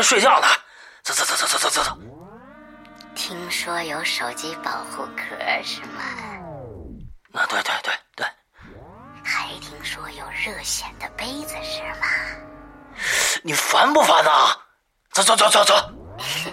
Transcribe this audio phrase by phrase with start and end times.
[0.00, 0.46] 睡觉呢。
[1.02, 1.98] 走走走走走走走走。
[3.14, 5.34] 听说有手机保护壳
[5.64, 6.00] 是吗？
[7.34, 8.26] 啊，对对对对。
[9.24, 12.06] 还听说有热显的杯子是吗？
[13.42, 14.56] 你烦不烦啊？
[15.10, 15.74] 走走走走走。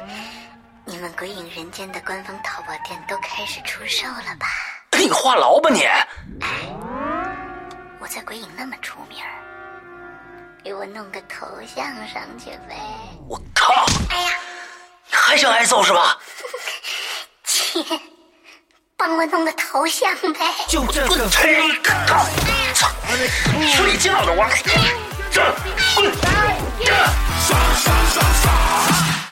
[0.85, 4.47] 你们鬼影人间的官方淘宝店都开始出售了吧？
[4.91, 5.87] 你话痨吧你！
[7.99, 9.23] 我在鬼影那么出名
[10.63, 12.75] 给我弄个头像上去呗。
[13.27, 13.85] 我靠！
[14.09, 14.29] 哎呀，
[15.09, 16.17] 你还想挨揍是吧？
[17.43, 17.83] 切，
[18.97, 20.39] 帮我弄个头像呗。
[20.67, 22.25] 就这个吹靠！
[22.73, 22.89] 操！
[23.75, 24.47] 睡觉呢我。
[25.31, 25.41] 这
[25.95, 26.11] 滚！
[27.47, 29.28] 爽爽爽爽！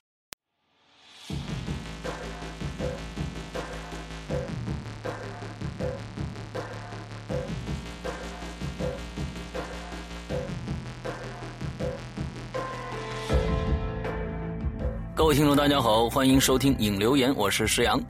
[15.27, 18.01] 各位听众，大家好，欢迎收听影留言，我是石阳，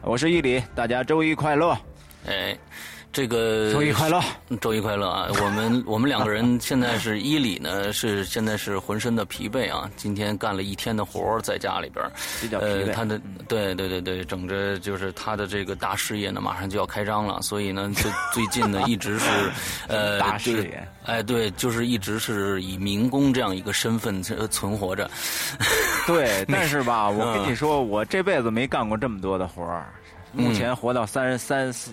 [0.00, 1.76] 我是伊里，大家周一快乐！
[2.24, 2.56] 哎。
[3.12, 4.22] 这个周一快乐，
[4.60, 5.26] 周一快乐啊！
[5.42, 9.90] 我们 我们两个人现在是伊里呢，是现在是浑身的疲惫啊！
[9.96, 12.04] 今天干了一天的活在家里边
[12.40, 12.86] 比较疲惫。
[12.86, 19.28] 呃，他的对对对对，整着就是他的这个大事业呢，马上就要开张了，所以呢，最 最近呢，一直是
[19.88, 25.10] 呃大事业，哎，对，就是一直是以民工这样一个身份存活着。
[26.06, 29.92] 对， 但是吧，我跟你说，我这辈子没干过这么多的活儿，
[30.32, 31.90] 目前活到三十三四。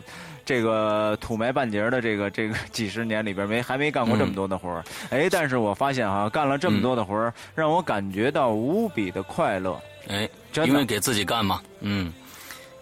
[0.48, 10.30] 这个土埋半截的这个这个 几十年里边没还没干过这么多的活儿，哎，但是我发现哈，干了这么多的活儿，让我感觉到无比的快乐，哎，
[10.66, 12.14] 因为给自己干嘛，嗯，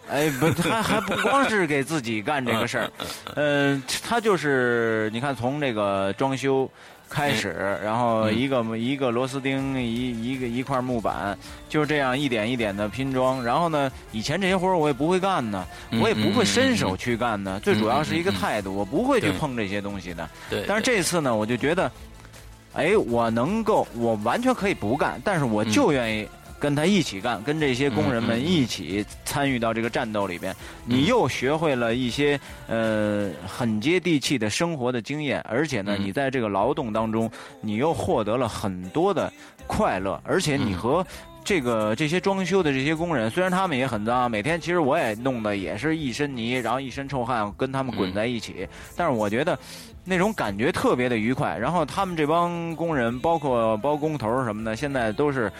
[0.07, 2.91] 哎，不，他还不光是给自己干这个事儿，
[3.33, 6.69] 嗯，他就是你看从这个装修。
[7.09, 11.37] 开始，然后一个一个螺丝钉，一一个一块木板，
[11.69, 13.43] 就是这样一点一点的拼装。
[13.43, 15.65] 然后呢，以前这些活我也不会干呢，
[16.01, 17.59] 我也不会伸手去干呢。
[17.63, 20.29] 最主要是一个态度，我不会去碰这些东西的。
[20.49, 20.65] 对。
[20.67, 21.91] 但是这次呢，我就觉得，
[22.73, 26.27] 哎，我能够，我完全可以不干，但是我就愿意。
[26.65, 30.51] 跟他一起干，跟这些工人们一起参与到这个战斗里边，
[30.83, 37.29] 你又学会了一些呃很接地气的生活的经验，而且呢，你在这个劳动当中，
[37.61, 39.31] 你又获得了很多的
[39.67, 41.05] 快乐，而且你和
[41.43, 48.67] 这个这些装修的这些工人，虽然他们也很脏，每天其实我也弄得也是一身泥，然后一身臭汗，跟他们滚在一起，
[48.97, 49.55] 但是我觉得
[50.03, 51.55] 那种感觉特别的愉快。
[51.55, 55.51] 然后他们这帮工人，包括包工头什么的，现在都是。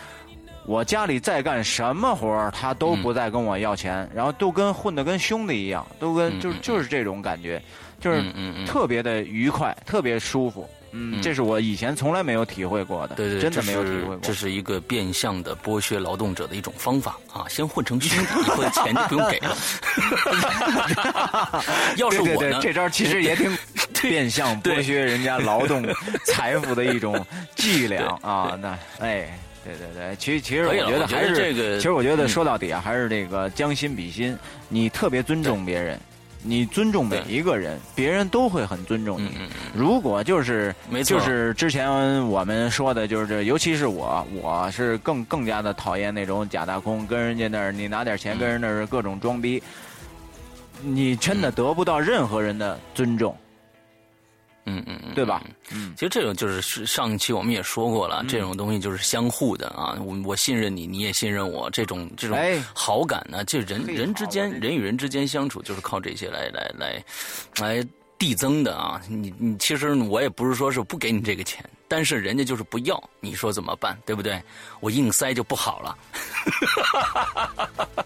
[0.65, 7.61] 我家里再干什么活儿，他都不再跟我要钱，然后都跟混的跟兄弟一样，都跟就就是这种感觉，
[7.99, 8.23] 就是
[8.65, 10.67] 特别的愉快，特别舒服。
[10.97, 14.19] 嗯，这是我以前从来没有体会过的，对对，真的没有体会过。
[14.21, 17.43] 这是一个变相的剥削劳动者的一种方法啊！
[17.49, 19.57] 先混成兄弟，以后钱就不用给了。
[21.97, 23.55] 要是我呢，这招其实也挺
[24.01, 25.85] 变相剥削人家劳动
[26.25, 28.57] 财富的一种伎俩啊！
[28.59, 29.37] 那哎。
[29.65, 34.37] 对对对，其实其实我觉得还是这个，其实我觉得说到底啊，还是这个将心比心。
[34.69, 35.99] 你特别尊重别人，
[36.43, 39.31] 你尊重每一个人，别人都会很尊重你。
[39.73, 49.61] 如果就是没就是之前我们说的，就是这尤其是我，我是更更加的讨厌那种假大空，跟人家那儿你拿点钱，跟人那儿各种装逼，
[50.83, 53.35] 你真的得不到任何人的尊重。
[54.65, 55.43] 嗯嗯嗯，对吧？
[55.71, 59.95] 嗯，其实这种就是上一期我们也说过了，这种东西就是相互的啊。
[60.03, 62.37] 我我信任你，你也信任我，这种这种
[62.73, 67.03] 好感呢，就人人之间人与人之间相处就是靠这些来来来
[67.59, 68.99] 来递增的啊。
[69.07, 73.95] 你你其实我也不是说是不给你这个钱，但是人家就是不要，你说怎么办？
[74.05, 74.41] 对不对？
[74.79, 75.97] 我硬塞就不好了。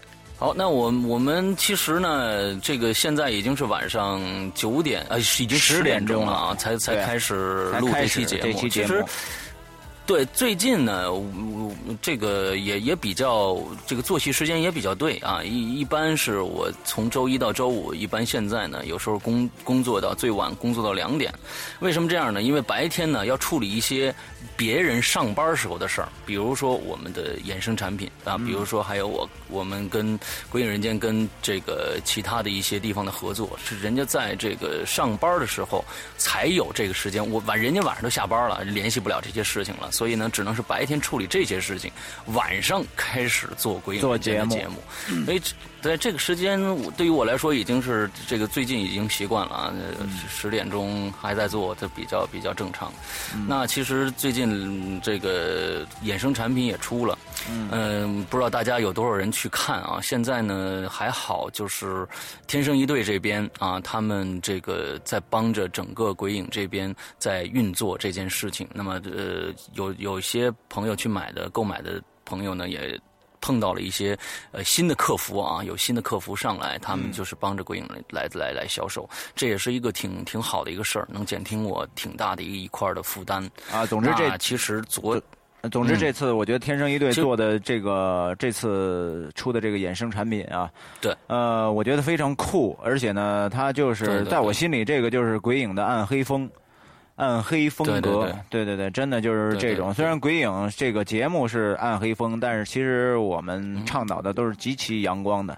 [0.40, 4.18] 好，那我我们其实呢，这个现在已经是晚上
[4.54, 8.58] 九点，呃，已经十点钟了啊，才才开始录这期节目。
[8.66, 9.04] 其实，
[10.10, 11.06] 对，最近呢，
[12.02, 15.40] 这个也也比较，这个作息时间也比较对啊。
[15.44, 21.32] 一一般是我从周一到周五，一般现在呢，有时候工工作到最晚工作到两点。
[21.78, 22.42] 为什么这样呢？
[22.42, 24.12] 因为白天呢要处理一些
[24.56, 30.18] 别人上班时候的事儿，比如说我们的衍生产品啊，比如说还有我我们跟
[30.50, 35.84] 鬼影人间跟这个其他的一些地方的合作，是人家在这个上班的时候
[36.18, 37.24] 才有这个时间。
[37.30, 39.88] 我晚人家晚上都下班了，联系不了这些事情了。
[40.00, 41.92] 所以呢，只能是白天处理这些事情，
[42.28, 44.82] 晚上开始做鬼影节目。
[45.26, 45.42] 所以
[45.80, 46.60] 在这个时间，
[46.96, 49.72] 对于我来说已经是这个最近已经习惯了啊。
[50.28, 52.92] 十点钟还在做，这比较比较正常。
[53.46, 57.18] 那其实最近这个衍生产品也出了，
[57.70, 60.00] 嗯，不知道大家有多少人去看啊？
[60.02, 62.06] 现在呢还好，就是
[62.46, 68.68] 天生一对这边啊，他们这个在帮着整个鬼影这边在运作这件事情。
[68.74, 69.94] 那么呃有。
[70.00, 72.98] 有些朋友去买的、购买的朋友呢，也
[73.40, 74.16] 碰到了一些
[74.52, 83.86] 呃新的客服啊，有新的客服上来，他们就是帮着鬼影来来来销售，这也是一个挺挺好的一个事儿，能减轻我挺大的一一块的负担啊。
[83.86, 85.20] 总之这其实昨，
[85.70, 90.70] 总之这次我觉得天生一对做的这个这次出的这个衍生产品啊，
[91.00, 96.50] 对，呃，我觉得非常酷，而且呢，它就是在我心里这个就是鬼影的暗黑风。
[97.20, 98.64] 暗黑风格，对。
[98.64, 99.92] 对对，真的就是这种。
[99.92, 105.56] 虽然鬼影这个节目是暗黑风，但是其实我们倡导的都是极其阳光的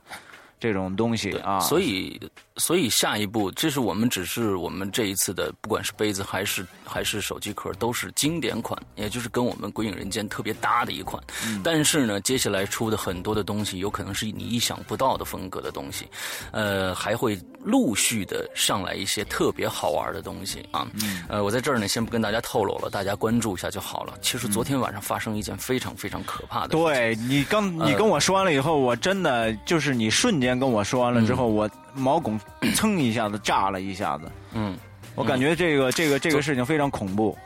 [0.63, 1.59] 这种东西啊。
[1.61, 2.21] 所以。
[2.59, 11.21] 所以下一步，这是我们只是我们这一次的，不管是杯子还是还是手机壳，都是经典款，也就是跟我们《鬼影人间》特别搭的一款。
[11.65, 16.07] 但是呢，接下来出的很多的东西，有可能是你意想不到的风格的东西，
[16.51, 20.87] 呃，还会陆续的上来一些特别好玩的东西啊。
[21.29, 24.13] 呃，我在这儿呢，先不跟大家透露了，大家关注一下就好了。
[24.21, 26.69] 其实昨天晚上发生一件非常非常可怕的。
[26.69, 31.69] 对你刚你跟我说完了以后，我真的就是你瞬间跟我说完了之后，我。
[31.95, 32.41] 毛孔
[32.75, 34.79] 蹭一下子炸了一下子，嗯，
[35.15, 37.37] 我感觉这个这个这个事情非常恐怖。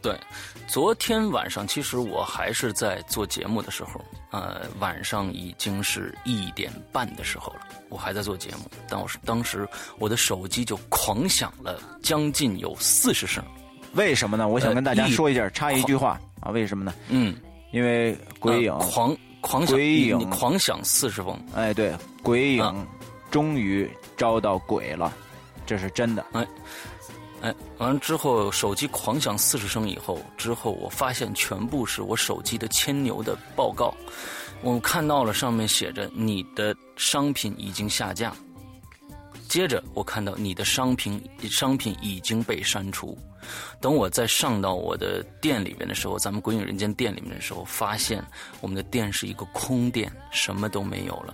[0.00, 0.18] 对，
[0.66, 4.00] 昨天晚上其实我还是在做节目的时候，
[4.30, 7.60] 呃，晚上已经是一点半的时候了，
[7.90, 9.68] 我还在做节目，但我是当时
[9.98, 13.44] 我的手机就狂响了将近有四十声，
[13.92, 14.48] 为什么呢？
[14.48, 16.18] 我想跟大家说一下，插一句话。
[16.40, 16.94] 啊，为什么呢？
[17.10, 17.36] 嗯，
[17.70, 18.72] 因为鬼影。
[18.78, 22.86] 狂狂响，鬼影狂想四十封，哎，对，鬼影。
[23.28, 25.12] 终于招到鬼了，
[25.66, 26.24] 这是真的。
[26.32, 26.46] 哎，
[27.42, 33.92] 哎，完了之后，手机狂响四十声以后，之后我发现全部是我手机的牵牛的报告。
[34.62, 38.32] 我看到了上面写着你的商品已经下架，
[39.48, 43.16] 接着我看到你的商品商品已经被删除。
[43.80, 48.24] 等我再上到我的店里面的时候，咱们鬼影人间店里面的时候，发现
[48.60, 51.32] 我们的店是一个空店，什么都没有了。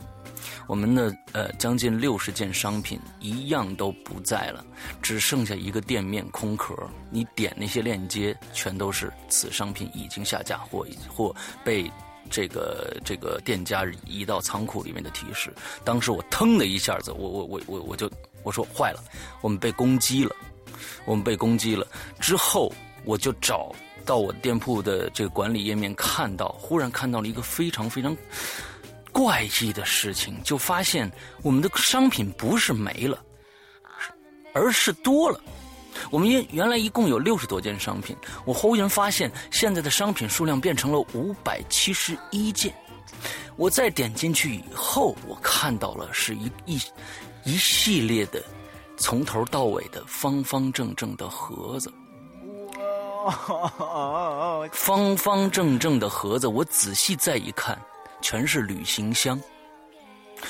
[0.67, 4.65] 我们的呃将近六十件商品一样都不在了，
[5.00, 6.75] 只剩下一个店面空壳。
[7.11, 11.35] 你点那些链接，全都是此商品已经下架或或
[11.65, 11.91] 被
[12.32, 15.55] 这个这个店家移到仓库里面的提示。
[15.84, 18.11] 当时我腾的一下子，我我我我我就
[18.43, 19.05] 我说坏了，
[19.40, 20.34] 我们被攻击了，
[21.05, 21.87] 我们被攻击了。
[22.19, 22.73] 之后
[23.05, 23.73] 我就找
[24.05, 28.17] 到我店铺的这个管理页面，看到忽然看到了一个非常非常。
[29.12, 31.12] 怪异的事情，就发现
[31.43, 33.23] 我们的商品不是没了，
[34.55, 35.38] 而是多了。
[36.11, 42.75] 我们原原来一共有六十多件商品，我忽然发现现在的商品数量变成了五百七十一件。
[43.56, 46.81] 我再点进去以后，我看到了是一一
[47.44, 48.43] 一系列的
[48.97, 51.93] 从头到尾的方方正正的盒子。
[53.25, 54.69] 哇！
[54.73, 57.79] 方方正正的盒子，我仔细再一看。
[58.21, 59.41] 全是旅行箱，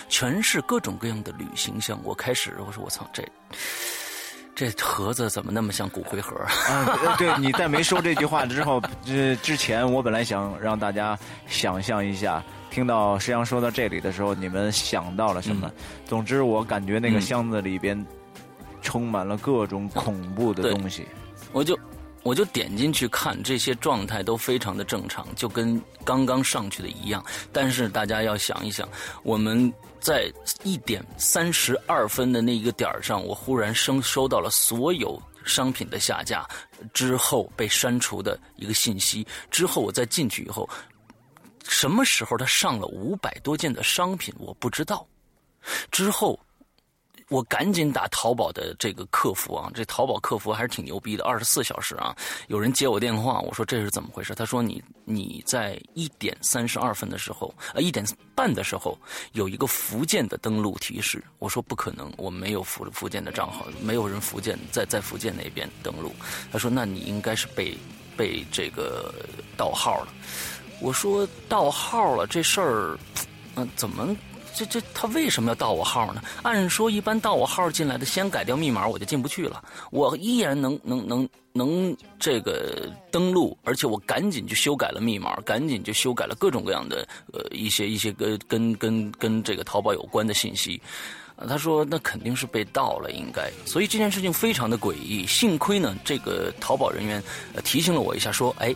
[0.09, 1.99] 全是各种各样的旅行箱。
[2.05, 3.27] 我开始我说我操，这
[4.55, 6.37] 这盒子怎么那么像骨灰盒
[6.69, 7.17] 啊？
[7.19, 15.71] 对，你在没说这句话之后，这之前我本来想让大家想象一下，听到石阳说到这里的时候，你们想到了什么？
[16.05, 18.07] 总之，我感觉那个箱子里边
[18.81, 21.07] 充满了各种恐怖的东西。
[21.53, 21.79] 我就。
[22.25, 27.21] 我就点进去看，这些状态都非常的正常，就跟刚刚上去的一样。
[27.53, 28.89] 但是大家要想一想，
[29.25, 30.31] 我们在
[30.63, 36.47] 一点三十二分的那一个点上，我忽然收收到了所有商品的下架
[36.93, 39.27] 之后被删除的一个信息。
[39.51, 40.69] 之后我再进去以后，
[41.65, 45.07] 什么时候他上了五百多件的商品，我不知道。
[45.91, 46.39] 之后。
[47.33, 52.15] 我赶紧打淘宝的这个客服啊，这淘宝客服还是挺牛逼的，二十四小时啊，
[52.49, 54.35] 有人接我电话，我说这是怎么回事？
[54.35, 58.99] 他说你你在一点三十二分的时候，呃一点半的时候
[59.33, 66.15] 有一个福建的登录提示，我说不可能，我没有福福建的账号，没有人福建在在福建那边登录。
[66.53, 67.75] 他说那你应该是被
[68.15, 69.11] 被这个
[69.57, 70.13] 盗号了。
[70.81, 72.99] 我说盗号了这事儿，
[73.55, 74.15] 嗯怎么？
[74.55, 76.23] 这这他为什么要盗我号呢？
[76.43, 79.63] 按说一般盗我号进来的，先改掉密码我就进不去了。
[79.91, 90.81] 我依然能能能能这个登录，而且我赶紧就修改了密码，赶紧就修改了各种各样的呃一些一些跟跟跟跟这个淘宝有关的信息。
[91.49, 93.51] 他说那肯定是被盗了，应该。
[93.65, 95.27] 所以这件事情非常的诡异。
[95.27, 97.23] 幸亏呢，这个淘宝人员
[97.65, 98.75] 提醒了我一下，说哎，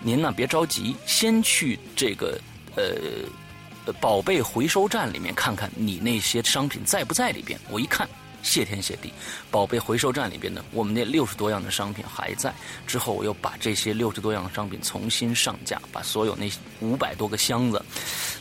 [0.00, 2.38] 您呢别着急，先去这个
[2.76, 2.84] 呃。
[4.00, 7.58] 宝贝回收站里面看看你那些商品在不在里边？
[7.70, 8.08] 我一看，
[8.42, 9.12] 谢天谢地，
[9.50, 12.52] 宝贝回收站里边呢，我们那六十多样的商品还在。
[12.86, 17.84] 之后我又把这些六十多样的商品重新上架，把所有那五百多个箱子，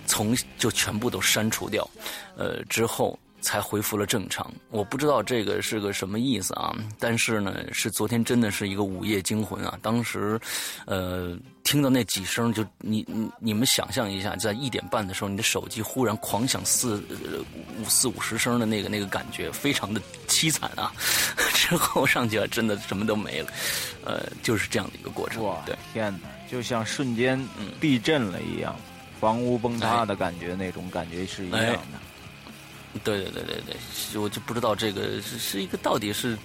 [0.06, 1.90] 从就全部都删除掉。
[2.36, 3.18] 呃，之后。
[3.42, 6.76] 才恢复了正常，我不知道这个是个什么意思啊！
[7.00, 9.78] 但是呢，是昨天真的是一个午夜惊魂啊！
[9.82, 10.40] 当时，
[10.86, 17.02] 呃，听到那几声，就你你你们想象一下，在一点半的时候，你的手机忽然狂响四
[17.80, 20.92] 五四五十声的那个那个感觉，非常的凄惨啊！
[21.54, 23.52] 之后上去了，真的什么都没了，
[24.04, 25.44] 呃，就是这样的一个过程。
[25.44, 25.64] 哇，
[25.94, 27.40] 天哪，就像瞬间
[27.80, 28.76] 地震了一样，
[29.20, 32.07] 房屋崩塌的感觉，那种感觉是一样的。
[33.00, 36.38] 对对对对对，我就不知道这个是是一个到底是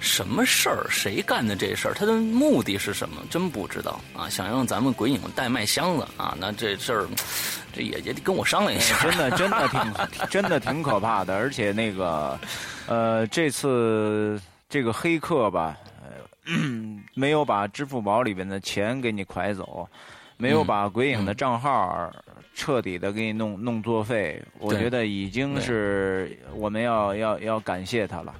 [0.00, 3.22] 什么事儿，谁干的这事儿，他的目的是什么？
[3.30, 4.28] 真不知道啊！
[4.28, 7.08] 想让咱们鬼影代卖箱子啊，那这事儿
[7.72, 8.98] 这也也得跟我商量一下。
[9.02, 9.94] 真的 真的挺
[10.28, 12.38] 真的挺可怕的，而且那个
[12.86, 15.76] 呃，这次这个黑客吧，
[17.14, 19.88] 没有把支付宝里边的钱给你拐走，
[20.42, 22.10] 没有把鬼影的账号。
[22.54, 28.34] 彻底的给你弄弄作废，我觉得已经是我们要要要感谢他了，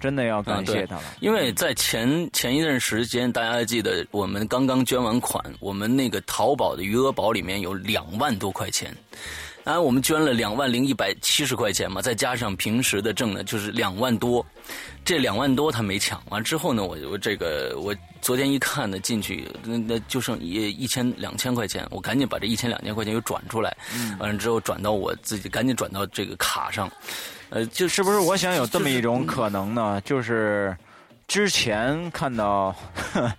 [0.00, 1.02] 真的要感谢他了。
[1.20, 8.92] 因为在前前一段时间，大家还记得我们刚刚捐完款，我们那个淘宝的余额宝里面有两万多块钱。
[9.66, 14.46] 啊，我们捐了两万零一百七十块钱嘛，再加上平时的挣的，就是两万多。
[15.04, 17.92] 这两万多他没抢完之后呢，我我这个我
[18.22, 23.76] 昨天一看呢，进去那那就剩一一千两千块钱，我赶紧把这一千两千块钱又转出来，
[24.20, 26.88] 完了之后转到我自己，赶紧转到这个卡上。
[27.50, 30.00] 呃，就是不是我想有这么一种可能呢？
[30.02, 30.76] 就是
[31.26, 32.72] 之前看到。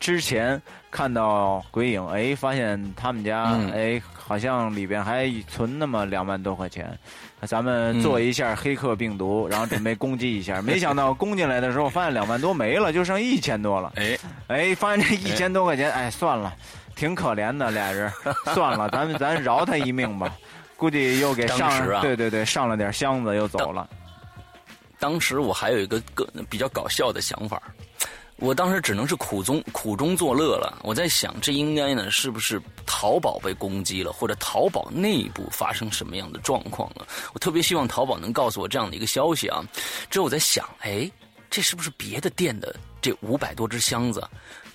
[0.00, 0.60] 之前
[0.90, 6.96] 看到鬼影，哎，发现他们家，哎，好像里边还存那么两万多块钱，
[7.48, 10.62] 咱们做一下黑客病毒，然后准备攻击一下。
[10.62, 13.92] 没想到攻进来的时候，发现两万多没了，就剩一千多了。
[13.96, 16.54] 哎，哎，发现这一千多块钱，哎，算了，
[16.94, 18.08] 挺可怜的俩人，
[18.54, 20.32] 算了，咱们咱饶他一命吧。
[20.76, 23.90] 估计又给上，对对对，上了点箱子又走了。
[25.00, 27.60] 当时我还有一个更比较搞笑的想法。
[28.40, 30.80] 我当时只能是苦中苦中作乐了。
[30.82, 37.06] 我在想，这应该呢，是不是淘宝被攻击了，或者淘宝内部发生什么样的状况了？
[37.34, 39.62] 我特别希望淘宝能告诉我这样的一个消息啊。
[40.08, 41.10] 之后我在想，哎，
[41.50, 44.26] 这是不是别的店的这五百多只箱子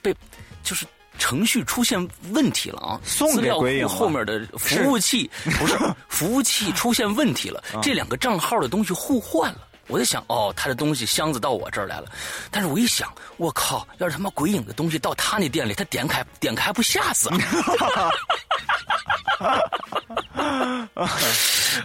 [0.02, 0.16] 被
[0.64, 0.86] 就是
[1.18, 3.02] 程序出现问题了啊？
[3.04, 5.76] 送给鬼影后面的服务器不是
[6.08, 9.68] 服务器出现问题了，这两个账号的东西互换了。
[9.88, 12.08] 我就想，哦，他的东西箱子到我这儿来了，
[12.50, 17.30] 但是我一想，我靠，要是他妈鬼影的东西到他那店里，他点开点开不吓死？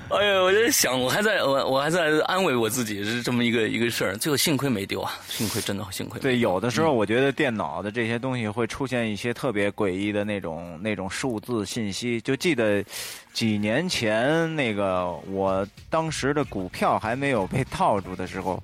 [0.09, 6.21] 哎呀，我在想，我还在我我还在安慰我自己是这么一个一个事儿，最后幸亏没丢啊，幸亏真的幸亏。
[6.21, 12.85] 对，有的时候我觉得电脑的这些东西会出现一些特别诡异的那种那种数字信息，就记得。
[13.33, 18.63] 几年前，那个我当时的股票还没有被套住的时候，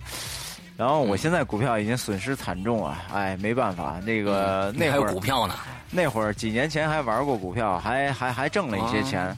[0.77, 3.03] 然后我现在股票已经损失惨重啊！
[3.13, 5.55] 哎，没办法，那个那会儿股票呢？
[5.91, 9.35] 那会儿几年前还玩过股票，还还还挣了一些钱，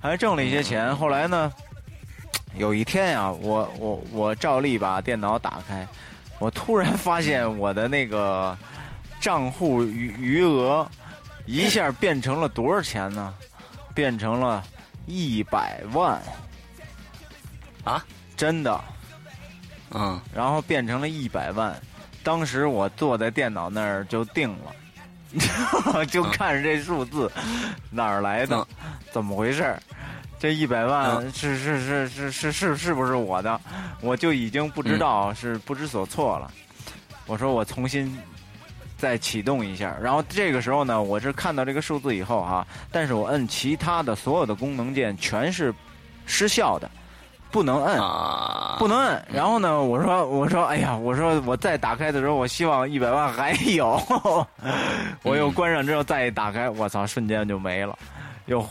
[0.00, 0.96] 还挣了一些钱。
[0.96, 1.52] 后来呢，
[2.56, 5.86] 有一天呀，我我我照例把电脑打开，
[6.38, 8.56] 我突然发现我的那个
[9.20, 10.88] 账户余余额
[11.46, 13.32] 一下变成了多少钱呢？
[13.94, 14.62] 变成了
[15.06, 16.20] 一百万
[17.84, 18.04] 啊！
[18.36, 18.80] 真的，
[19.90, 21.74] 嗯，然后变成了一百万。
[22.22, 24.54] 当时我坐在电脑那儿就定
[25.94, 27.30] 了， 就看着这数字
[27.90, 28.66] 哪儿来的，
[29.10, 29.76] 怎么回事
[30.38, 33.60] 这一百万是是是是是是是不是我的？
[34.00, 36.50] 我就已经不知道是不知所措了。
[37.26, 38.18] 我说我重新
[39.02, 45.74] 再启动一下，然后这个时候呢，我是看到这个数字以后哈，但是我摁其他的所有的功能键全是
[46.24, 46.88] 失效的。
[47.50, 47.98] 不能摁，
[48.78, 49.26] 不能摁。
[49.28, 54.00] 然后呢，我说，我说，哎呀，我说，我再打开的时候，我希望一百万还有。
[55.24, 57.98] 我又关上之后再一打开，我操，瞬间就没了。
[58.46, 58.66] 又，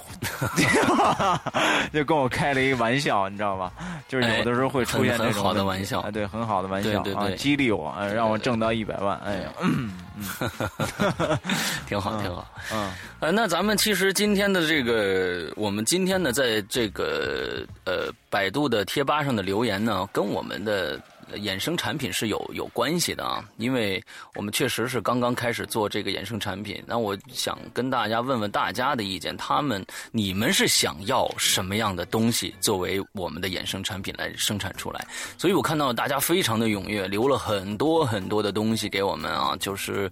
[1.94, 3.72] 就跟我开了一个玩笑，你知道吧？
[4.08, 9.18] 就是有的时候会出现这种好的玩笑，对，很好的玩笑啊，激励我，让我挣到一百万。
[9.26, 9.92] 哎呀，嗯，
[11.88, 12.46] 挺好，挺好。
[12.74, 21.00] 嗯，呃，那咱们其实今天的这个，我们今天呢，在这个呃百度的贴吧上的留言呢，跟我们的。
[21.38, 24.04] 衍生产品是有有关系的啊，因为
[24.36, 26.84] 我们确实是刚刚开始做这个衍生产品。
[26.86, 35.06] 那我想跟大家问问大家的意见，他们你们是想要什么样的东西作为我们的衍生产品来生产出来？
[35.38, 40.10] 所以我看到大家非常的踊跃，留了很多很多的东西给我们啊，就是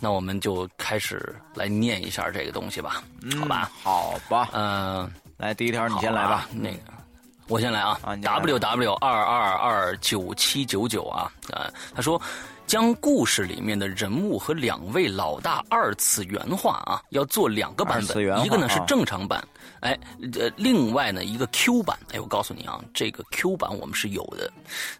[0.00, 3.02] 那我们就开始来念一下这个东西吧，
[3.38, 3.70] 好吧？
[3.82, 6.78] 好吧，嗯，来第一条你先来吧，那个。
[7.48, 12.20] 我先来啊，W W 二二二九七九九啊，呃，他说，
[12.66, 19.42] 将故事里面的人物和两位老大二次元化啊，要做两个版本，一个呢是正常版。
[19.80, 19.98] 哎，
[20.38, 24.50] 呃，另外呢，一个 Q 版，哎，我告诉你啊，这个 Q 版我们是有的，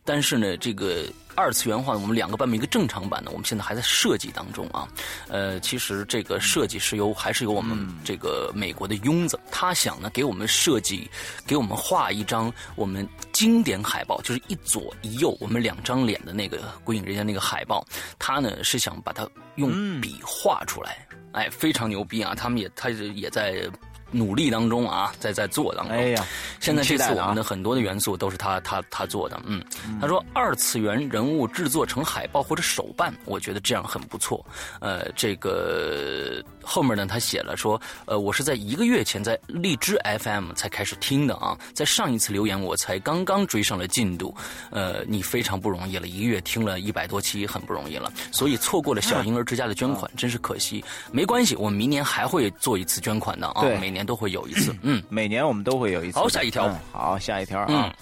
[0.05, 1.05] 但是呢，这个
[1.35, 4.87] 二次元化，我们两个版本，一个正常版呢，我们现在还在设计当中啊。
[5.29, 11.11] 呃，其实这个设计是由还是由我们这个美国的庸子，他想呢给我们设计，
[11.45, 17.85] 给我们画一张我们经典海报，就是一左一右我们两张脸的那个鬼影人家那个海报，
[18.19, 22.33] 他呢是想把它用笔画出来，哎，非常牛逼啊！
[22.35, 23.69] 他们也他也在。
[24.11, 25.97] 努力当中啊，在在做当中。
[25.97, 26.27] 哎呀，
[26.61, 29.41] 现在这次我们的很多的元素都是他他他做的。
[29.45, 29.63] 嗯，
[30.01, 34.45] 他说二次元人物制作成海报或者手办，我觉得这样很不错。
[34.81, 44.35] 呃，这个后面呢，他写了说，呃，我是在一个月前在荔枝 FM 才开始听的啊，在上一次留言我才刚刚追上了进度。
[44.71, 48.11] 呃，你非常不容易了，一个月听了一百多期，很不容易了。
[48.33, 50.83] 所以错过了小婴儿之家的捐款， 真是可惜。
[51.13, 53.98] 没关系，我们明年还会做一次捐款的啊，每年。
[53.99, 56.19] 年都会有一次，嗯，每年我们都会有一次。
[56.19, 57.93] 好，下一条，好，下一条啊，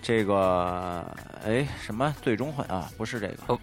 [0.00, 1.04] 这个，
[1.44, 2.88] 哎，什么最终幻啊？
[2.96, 3.58] 不是这个，哦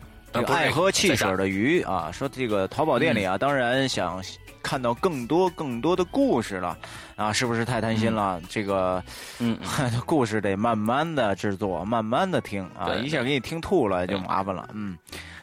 [0.47, 4.21] 爱喝汽水的鱼啊，说这个淘宝店里啊，当然想
[4.61, 6.77] 看到更多更多的故事了
[7.15, 8.41] 啊，是不是太贪心了？
[8.49, 9.01] 这个，
[9.39, 9.57] 嗯，
[10.05, 14.97] 故事得慢慢的制作，慢慢的听啊，一下给你听吐了就麻烦了，嗯。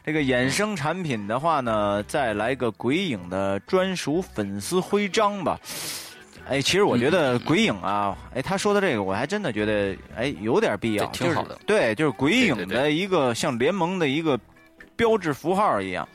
[0.05, 5.59] 这个衍生产品的话呢，再来个鬼影的专属粉丝徽章吧。
[6.49, 11.59] 哎，其实我觉得鬼影啊，哎，他说的这个我还真的觉得，哎，有点必要，挺好的。
[11.65, 14.39] 对，就是鬼影的一个像联盟的一个
[14.95, 16.07] 标志符号一样。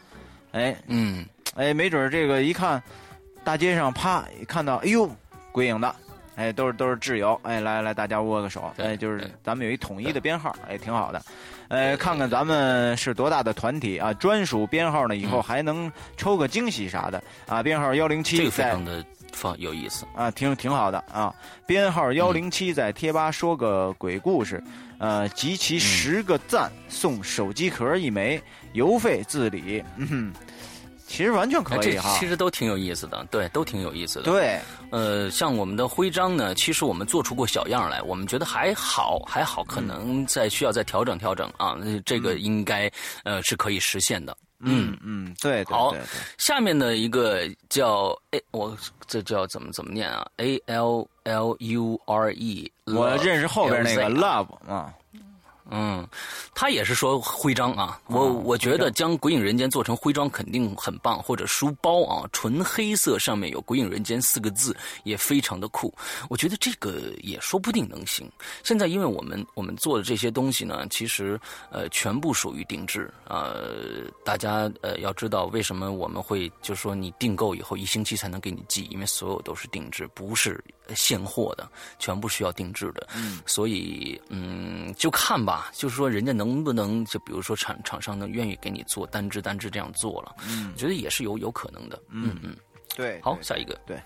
[0.53, 2.83] 哎，嗯，哎，没准这个一看，
[3.45, 5.11] 大街上啪看到，哎呦，
[5.51, 5.95] 鬼影的，
[6.37, 11.23] 哎，都是都是挚友，哎，来来，大家握个手，哎，就是咱们有一统一的编号，哎，挺好的。
[11.68, 18.37] 哎，看看咱们是多大的团体啊，专属编号呢，以后还能抽个惊喜啥的啊，编号幺零七。
[18.37, 18.51] 这
[19.33, 20.07] 放有意思。
[20.14, 21.35] 啊，挺挺好的啊！
[21.66, 24.62] 编号幺零七在贴吧说个鬼故事，
[24.99, 28.40] 呃，集齐十个赞送手机壳一枚，
[28.73, 29.83] 邮费自理。
[29.97, 30.33] 嗯，
[31.07, 34.25] 其实完全可以哈，其实都挺有意思的，对，都挺有意思的。
[34.25, 34.59] 对，
[34.90, 42.90] 呃，像我们的徽章呢，其实我们做出过小样来，我们觉得还好，还好，可能再需要再调整调整啊，这个应该
[43.25, 44.37] 呃是可以实现的。
[44.62, 45.94] 嗯嗯，对，好，
[46.38, 54.94] 下面的一个叫哎我这叫怎么怎么念啊？A L L U R E，我认识后边那个 Love 啊。
[55.74, 56.06] 嗯，
[56.54, 65.92] 他也是说徽章啊，我我觉得将《鬼影人间》做成徽章肯定很棒，或者书包啊，纯黑色上面有《鬼影人间》四个字也非常的酷。
[66.28, 68.30] 我觉得这个也说不定能行。
[68.62, 80.62] 现在因为我们我们做的这些东西呢，其实呃全部属于定制呃，大家呃要知道为什么我们会就说你订购以后一星期才能给你寄，因为所有都是定制，不是
[80.94, 81.66] 现货的，
[81.98, 83.08] 全部需要定制的。
[83.16, 85.62] 嗯，所以嗯就看吧。
[85.72, 90.35] 就是说，人家能不能就比如说厂厂商能愿意给你做单支单支这样做了？
[90.48, 92.01] 嗯，我觉得也是有有可能的。
[92.09, 92.57] 嗯嗯，
[92.96, 93.20] 对。
[93.22, 93.79] 好，下一个。
[93.87, 93.96] 对，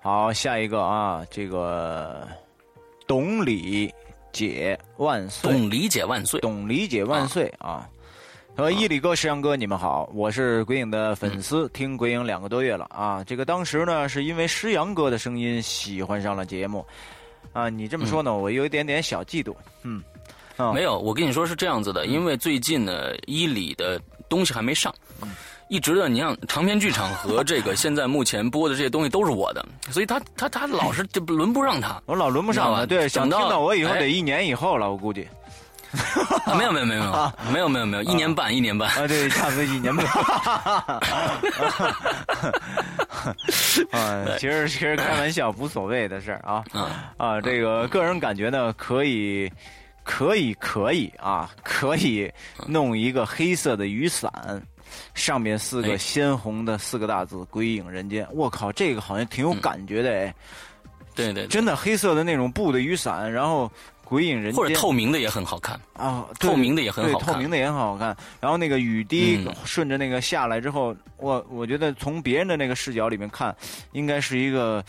[0.00, 2.26] 好，下一个啊，这个
[3.06, 3.92] 懂理
[4.32, 7.88] 解万岁，懂理解万岁，懂理解万岁啊！
[8.56, 13.24] 和伊里哥、石阳哥，你们好，我是鬼影的粉丝，听鬼影两个多月了啊。
[13.24, 16.84] 这个当时呢，是因为石阳哥的声音喜欢上了节目。
[17.52, 19.54] 啊，你这么说呢，我有一点点小嫉妒。
[19.82, 20.02] 嗯，
[20.72, 24.94] 没有，我跟你说是这样子的，因为最近呢，伊里的东西还没上，
[25.68, 32.86] 一直的，你像长篇剧场和这个现在目前播的这些东西都是我的，所以他他他老是就轮不上他， 我老轮不上了。
[32.86, 35.26] 对，想听到我以后得一年以后了，我估计。
[36.56, 38.88] 没有没有没有没有 没有没有没有一年半一年半。
[38.90, 40.06] 啊对差不多一年半。
[43.90, 46.62] 啊其实其实开玩笑无所谓的事儿啊。
[47.16, 49.50] 啊这个个人感觉呢可以
[50.02, 52.30] 可以可以啊可以
[52.66, 54.30] 弄一个黑色的雨伞，
[55.14, 58.26] 上面四个鲜红的四个大字“鬼影人间”。
[58.32, 60.34] 我靠，这个好像挺有感觉的哎。
[61.14, 63.70] 对对，真的黑色的那种布的雨伞，然后。
[64.02, 68.08] 鬼影人间，或者透明的也很好看啊，透明的也很好看，透明的也很好看。
[68.40, 73.54] 然后那个雨滴顺着那个下来之后，我我觉得从别人的那个视角里面看，
[73.92, 74.84] 应该是一个，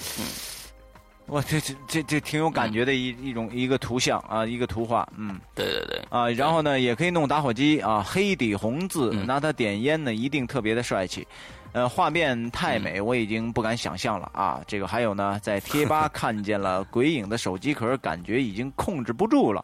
[1.32, 11.26] 哇，这这这这挺有感觉的一一种一个图像啊，一个图画，嗯，对对对，啊，然后呢也可以弄打火机啊，黑底红字，拿它点烟呢，一定特别的帅气。
[11.74, 14.62] 呃，画面太美，我已经不敢想象了啊！
[14.68, 19.64] 这个还有呢，在贴吧 看见了鬼影的手机壳，感觉已经控制不住了。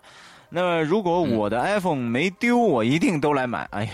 [0.49, 3.67] 那如果我的 iPhone 没丢，我一定都来买。
[3.71, 3.91] 哎呀，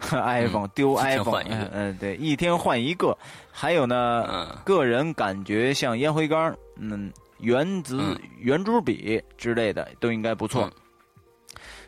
[0.24, 3.14] iPhone 丢 iPhone，嗯，对，一天换一个。
[3.60, 10.70] 还有呢，个人感觉像烟灰缸、嗯，原子圆珠笔之类的都应该不错。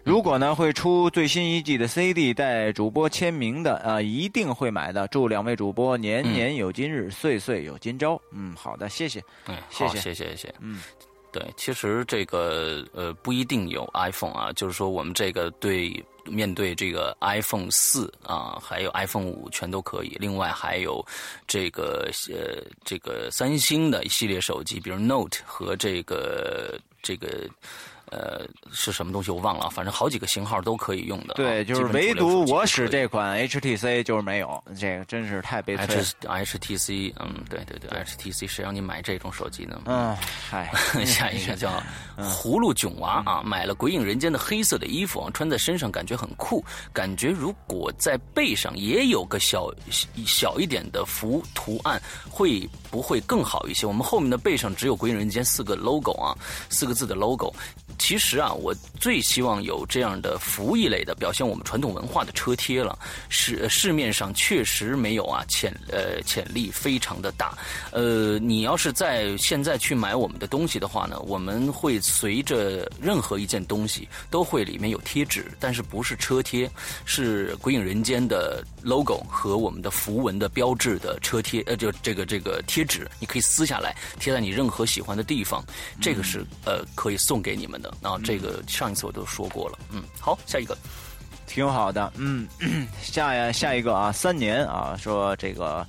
[0.02, 5.06] 如果呢会出最新一季的 CD 带主播签名的啊，一定会买的。
[5.08, 8.20] 祝两位主播年年有今日，岁岁有今朝。
[8.32, 9.22] 嗯，好的，谢谢。
[9.46, 10.54] 嗯，谢谢，谢谢，谢谢。
[10.58, 10.82] 嗯，
[11.30, 20.16] 对，其实这个呃不一定有 iPhone 啊，就是说我们这个对面对这个 iPhone 四啊，还有 iPhone 五全都可以。
[20.20, 21.04] 另外还有
[21.46, 27.28] 这个呃这个三星的一系列手机，比如 Note 和这个这个。
[28.10, 31.34] 呃，是什么东西我忘了，反正好几个型号都可以用的。
[31.34, 36.02] 对，就是唯独我使这款 HTC 就是没有，这个真是太悲催。
[36.22, 39.80] HTC，嗯，对对对，HTC 谁让你买这种手机呢？
[39.86, 40.16] 嗯，
[40.48, 40.70] 嗨，
[41.06, 41.82] 下一个叫
[42.18, 49.70] 葫芦囧娃啊，买了《鬼影人间》的黑色的衣服啊，穿在身上感觉很酷，感觉如果在背上也有个小
[50.26, 53.86] 小一点的符图案，会不会更好一些？
[53.86, 56.36] 我们后面的背上只有《鬼影人间》四个 logo 啊，
[56.68, 57.54] 四个字的 logo。
[58.00, 62.98] 其实啊，我最希望有这样的服役类的表现我们传统文化的车贴了。
[63.28, 67.56] 市市面上确实没有啊，潜呃潜力非常的大。
[67.92, 76.68] 呃，你要是在现在去买我们的东西的话呢，我们会随着任何一件东西都会里面有贴纸，但是不是车贴，
[77.04, 85.62] 是《鬼影人间》的 logo 和我们的符文的标志的车贴，呃，就这个这个贴纸，你可以撕下来贴在你任何喜欢的地方，
[86.00, 87.89] 这个是呃可以送给你们的。
[88.02, 90.76] 啊，这个上一次我都说过了，嗯，好，下一个，
[91.46, 92.46] 挺好的，嗯，
[93.02, 95.86] 下呀下一个啊，三年啊，说这个，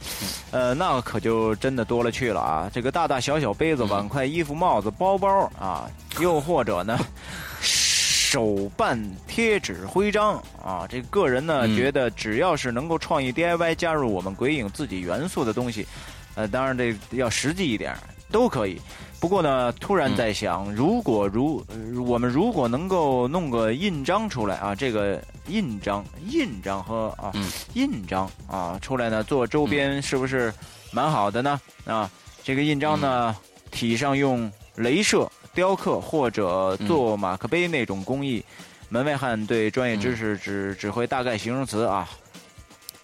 [0.52, 6.98] 呃，那可就真的多了去了啊，这个大大小小杯子、碗筷、衣服、帽子、包包啊，又或者呢，
[7.62, 15.86] 手办、贴纸、徽章啊，这个人呢觉得只要是能够创意 DIY 加入我们鬼影自己元素的东西，
[16.36, 17.96] 呃，当然这要实际一点，
[18.32, 18.82] 都可以。
[19.22, 21.64] 不过呢，突然在想，如果如
[22.08, 27.32] 我们如果能够弄个印章出来啊，这个印章、印章和啊
[27.76, 30.52] 印章啊出来呢，做周边是不是
[30.92, 31.62] 蛮好的呢？
[31.86, 32.10] 啊，
[32.44, 33.38] 这个印章呢，
[33.70, 38.44] 体上用镭射雕刻或者做马克杯那种工艺，
[38.90, 42.10] 门外汉对专业知识只只会大概形容词啊。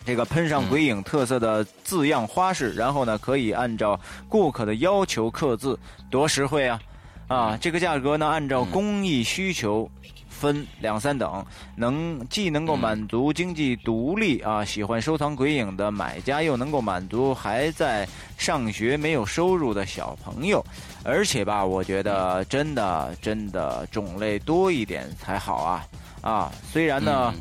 [0.07, 5.77] 这个喷上鬼影特色的字样花式，然后呢，可以按照顾客的要求刻字，
[6.09, 6.79] 多实惠啊！
[7.27, 9.91] 啊，这个价格呢，按照工艺需求
[10.29, 20.65] 分两三等，能既能够满足经济独立啊，喜欢收藏鬼影的买家，又能够满足还在上学没有收入的小朋友，
[21.03, 25.85] 而且吧，我觉得真的真的种类多一点才好啊！
[26.21, 27.33] 啊，虽然呢。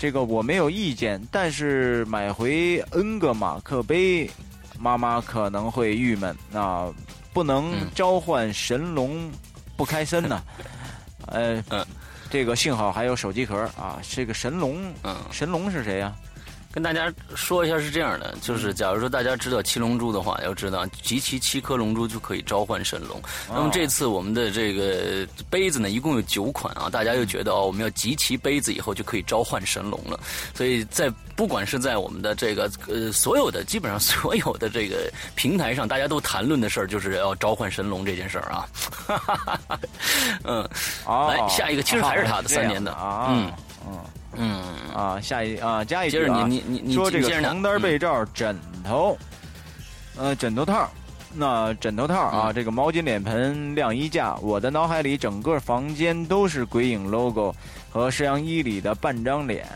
[0.00, 4.30] 这个我没有意见，但是买回 N 个马克杯，
[4.78, 6.88] 妈妈可能会郁闷啊！
[7.34, 9.30] 不能召唤神龙，
[9.76, 10.42] 不开森呢。
[11.28, 11.62] 呃，
[12.30, 14.00] 这个幸好还有手机壳啊。
[14.02, 14.90] 这个神龙，
[15.30, 16.16] 神龙是谁呀？
[16.72, 23.20] 跟大家说一下是这样的，就是假如说大家知道七龙珠的话，要知道集齐七颗龙珠就可以召唤神龙。
[23.48, 30.20] 那么这次我们的这个杯子呢，一共有九款啊，大家又觉得哦，我们要集齐杯子以后就可以召唤神龙了。
[30.54, 38.68] 所以在不管是在我们的这个呃所有的基本上所有的这个平台上，大家都谈论的事儿就是要召唤神龙这件事儿啊。
[40.44, 40.68] 嗯，
[41.06, 43.52] 来下一个，其实还是他的三年的啊，嗯
[43.88, 43.98] 嗯。
[44.34, 44.62] 嗯。
[44.94, 49.16] 啊，下一啊，加一句啊，你你你说这个床单、被罩、枕头，
[50.16, 50.90] 呃，枕头套，
[51.32, 57.54] 那枕头套啊，这个毛巾、脸盆、晾衣架，我的脑海里整个房间都是鬼影 logo
[57.90, 59.66] 和摄像衣里的半张脸，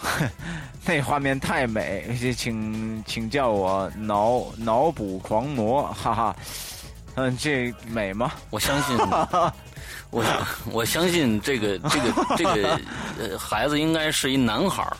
[0.86, 6.36] 那画面太美，请请叫我脑脑补狂魔，哈哈，
[7.16, 8.32] 嗯，这美吗？
[8.50, 8.96] 我相信。
[10.10, 10.24] 我
[10.70, 12.80] 我相信这个这个这个
[13.18, 14.96] 呃孩子应该是一男孩儿，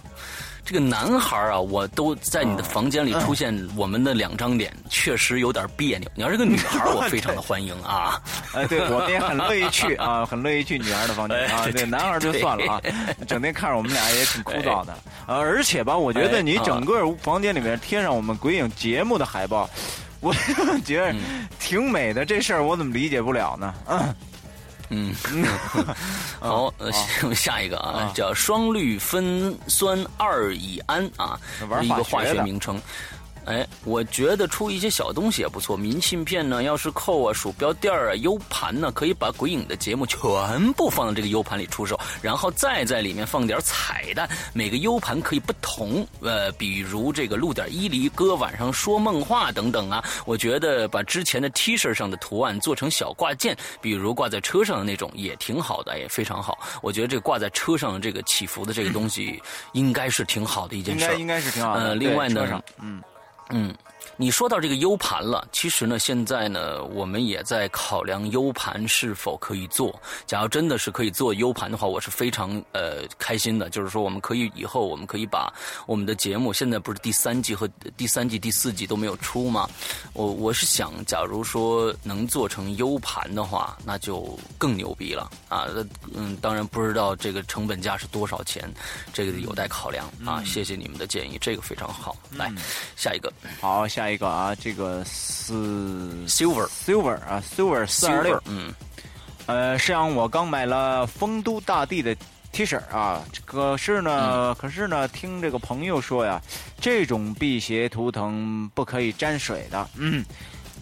[0.65, 6.11] 这个男孩儿啊，我都在你的房间里出现我们的两张脸，确实有点别扭。
[6.17, 8.21] 你要是个女孩，我 非常的欢迎啊！
[8.55, 11.65] 哎，对我们也很乐意去 啊，很乐意去女孩的房间啊。
[11.73, 12.81] 对，男孩儿就算了啊，
[13.29, 14.99] 整天看着我们俩也挺枯燥的。
[15.29, 19.71] 呃，而且吧，我觉得你整个房间里面贴上我们鬼影节目的海报，
[20.25, 20.35] 我
[20.85, 21.15] 觉得
[21.61, 22.25] 挺美的。
[22.25, 23.75] 这事儿我怎么理解不了呢？
[23.89, 24.15] 嗯。
[24.91, 25.15] 嗯，
[26.39, 26.91] 好，呃，
[27.35, 31.41] 下一个啊，叫双氯芬酸二乙胺啊，
[31.83, 32.81] 一个化学名称。
[33.47, 35.77] 哎，我觉得出一些小东西也不错。
[35.77, 40.19] 明信片呢，钥匙扣啊，鼠标垫儿啊，U 盘呢，可以把鬼影的节目全
[40.73, 44.29] 部放到这个 U 盘里出售，然后再在里面放点彩蛋。
[44.53, 50.03] 每个 U 盘可以不同，呃，比如这个录点伊犁歌，晚上说梦话等等啊。
[50.25, 56.59] 我觉得把之前的 T 恤上的图案做成小挂件，比如挂在车上的那种，也挺好的，也非常好。
[56.83, 59.41] 我觉得这挂在车上的这个起伏的这个东西，
[59.73, 61.05] 应该是挺好的一件事。
[61.05, 61.95] 应该应该是挺好的。
[61.95, 63.03] 另外呢，嗯。
[63.51, 63.75] 嗯，
[64.17, 70.01] 你说到这个 U 盘了，其实呢，现在呢，我们也在考量 U 盘是否可以做。
[70.27, 73.69] 假如真的是可以做 U 盘的话，我是非常呃开心的。
[73.69, 75.53] 就是说，我们可以以后我们可以把
[75.87, 79.69] 我们的节目，现在不是第三季和第三季、第四季都没有出吗？
[80.15, 85.69] 我我是想，假如说能做成 U 盘的话，那就更牛逼了啊！
[86.15, 88.73] 嗯，当然不知道这个成本价是多少钱，
[89.13, 90.43] 这个有待考量啊。
[90.45, 92.17] 谢谢你们的建议，这个非常好。
[92.33, 92.51] 来，
[92.97, 93.31] 下一个。
[93.61, 95.53] 好，下一个啊，这个是
[96.27, 98.73] silver silver 啊，silver 四二六，嗯，
[99.47, 102.15] 呃，是让我刚买了丰都大地的
[102.53, 106.41] T 恤啊，可是呢，可是呢，听这个朋友说呀，
[106.81, 110.25] 这种辟邪图腾不可以沾水的，嗯，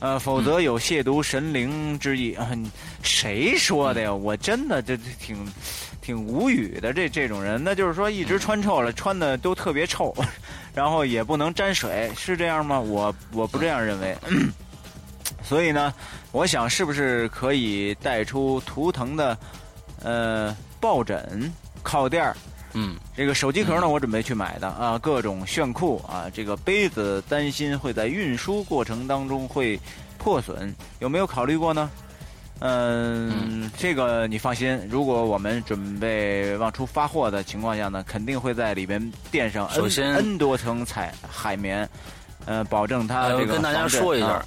[0.00, 2.36] 呃，否则有亵渎神灵之意。
[3.02, 4.12] 谁说的呀？
[4.12, 5.36] 我真的这挺
[6.00, 10.14] 挺无语的，这这种人，那就是说一直穿臭了，穿的都特别臭。
[10.74, 12.80] 然后也不能沾水，是这样吗？
[12.80, 14.16] 我我不这样认为。
[15.42, 15.92] 所以呢，
[16.30, 19.36] 我想是不是可以带出图腾的
[20.02, 22.36] 呃抱枕、靠垫儿？
[22.74, 26.26] 嗯，这个手机壳呢，我准备去买的啊，各种炫酷啊。
[26.32, 29.78] 这个杯子担心会在运输过程当中会
[30.16, 31.90] 破损，有没有考虑过呢？
[32.64, 34.78] 嗯，这个你放心。
[34.88, 41.88] 如果我们准备往出发货的情况下呢，肯定会在里边垫上 N N 多层彩海绵，
[42.46, 44.40] 呃，保证它这个跟大家说一下。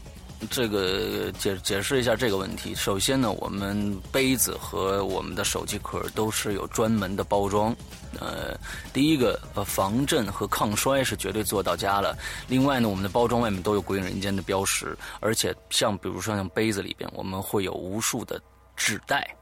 [0.50, 2.74] 这个解解释一下这个问题。
[2.76, 7.76] 首先呢，我们杯子和我们的手机壳都是有专门的包装。
[8.20, 8.58] 呃，
[8.94, 12.18] 第一个呃防震和抗摔是绝对做到家了。
[12.48, 18.42] 另外呢，我们的包装外面都有“鬼影人间”的标识，而且像比如说像杯子里边，我们会有无数的
[18.76, 19.36] 纸袋。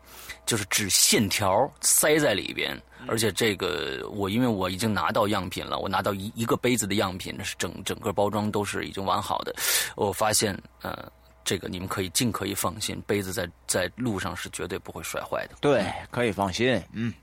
[0.46, 9.54] 就是纸线条塞在里边，而且这个我因为我已经拿到样品了，我拿到一一个杯子的样品，是整整个包装都是已经完好的。
[9.96, 11.12] 我发现，呃，
[11.44, 15.56] 这个你们可以尽可以放心，杯子在在路上是绝对不会摔坏的。
[15.60, 16.82] 对，可以放心。
[16.94, 17.14] 嗯，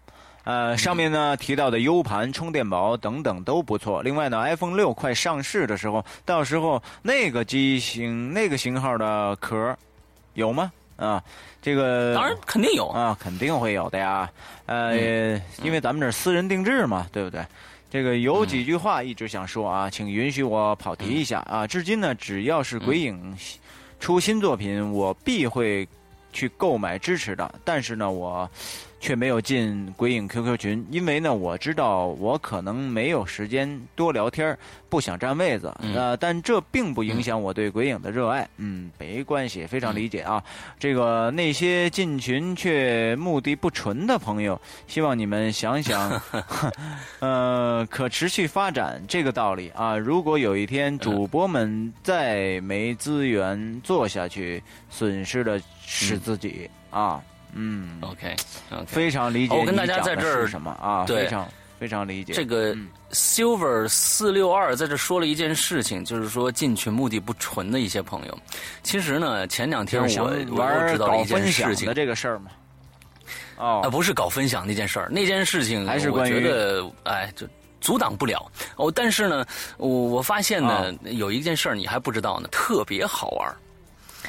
[0.45, 4.03] 呃，上面呢提到的 U 盘、充电宝等等都不错。
[4.03, 9.77] 另外呢，iPhone 六快上市的时候，到时候那个机型、那个型号的壳
[10.35, 10.71] 有吗？
[11.01, 11.23] 啊，
[11.63, 14.31] 这个当然肯定有啊，肯定会有的呀。
[14.67, 14.95] 呃，
[15.65, 17.45] 因为咱们这私人定制嘛，对不对？
[17.91, 21.67] 这个有几句话一直想说啊，请允许我跑题一下啊。
[21.67, 23.37] 至今呢，只要是鬼影
[23.99, 25.89] 出新作品，我必会
[26.33, 27.53] 去购买支持的。
[27.65, 28.49] 但是呢，我
[29.01, 34.57] 却没有进鬼影 QQ 群，因为呢，我知道我可能没有时间多聊天，
[34.91, 35.75] 不想占位子。
[35.95, 38.47] 呃，但这并不影响我对鬼影的热爱。
[38.59, 40.45] 嗯，没关系，非常理解啊。
[40.79, 46.21] 这个那些进群却目的不纯的朋友，希望你们想想，
[47.21, 49.97] 呃，可持续发展这个道理啊。
[49.97, 57.23] 如果有一天主播们再没资源做下去，损失的是自己啊。
[57.55, 58.37] 嗯，OK，
[58.87, 59.57] 非常理解。
[59.57, 61.05] 我跟大家在这儿什么啊？
[61.07, 62.33] 非常非常理解。
[62.33, 62.77] 这个
[63.13, 68.39] Silver 四六二在这说了一件事情，就是说进群目的不纯的一些朋友。
[68.83, 70.07] 其实呢，前两天我
[70.51, 72.51] 我知道了一件事情的这个事儿嘛。
[73.57, 77.47] 哦，啊，不是搞分享那件事儿，那件事情还是我觉得，哎，就
[77.81, 78.51] 阻挡不了。
[78.77, 79.45] 哦，但是呢，
[79.77, 83.55] 我我发现呢，有一件事儿你还不知道呢，特别好玩。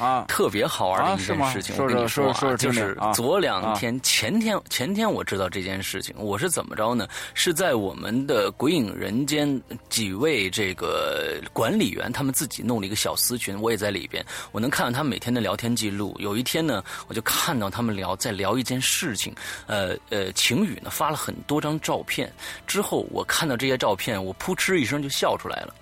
[0.02, 7.06] 啊，特别好玩的一件事情，我跟你说啊，就是昨两天、前天、前天我知道这件事情，我是怎么着呢？
[7.34, 9.48] 是在我们的《鬼影人间》
[9.88, 16.16] 几位这个管理员他们自己弄了一个小私群，我也在里边，我能看到他们每天的聊天记录。
[16.18, 19.32] 有一天呢，我就看到他们聊在聊一件事情，
[19.68, 22.28] 呃呃，晴雨呢发了很多张照片，
[22.66, 25.72] 之后我看到这些照片，我扑哧一声就笑出来了，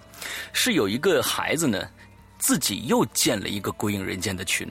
[0.52, 1.88] 是有一个孩子呢。
[2.40, 4.66] 自己又建了一个《鬼影人间》的群，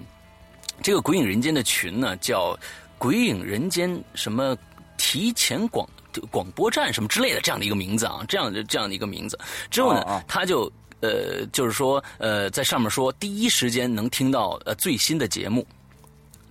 [0.83, 2.57] 这个《鬼影人间》的群呢叫
[2.97, 4.57] “鬼影人间”什么
[4.97, 5.87] 提前广
[6.29, 9.39] 广播站什么之类的这样的一个名字啊，这样的这样的一个名字。
[9.71, 10.69] 之后呢，他就
[11.01, 15.65] 呃就是说呃在上面说第一时间能听到呃最新的节目，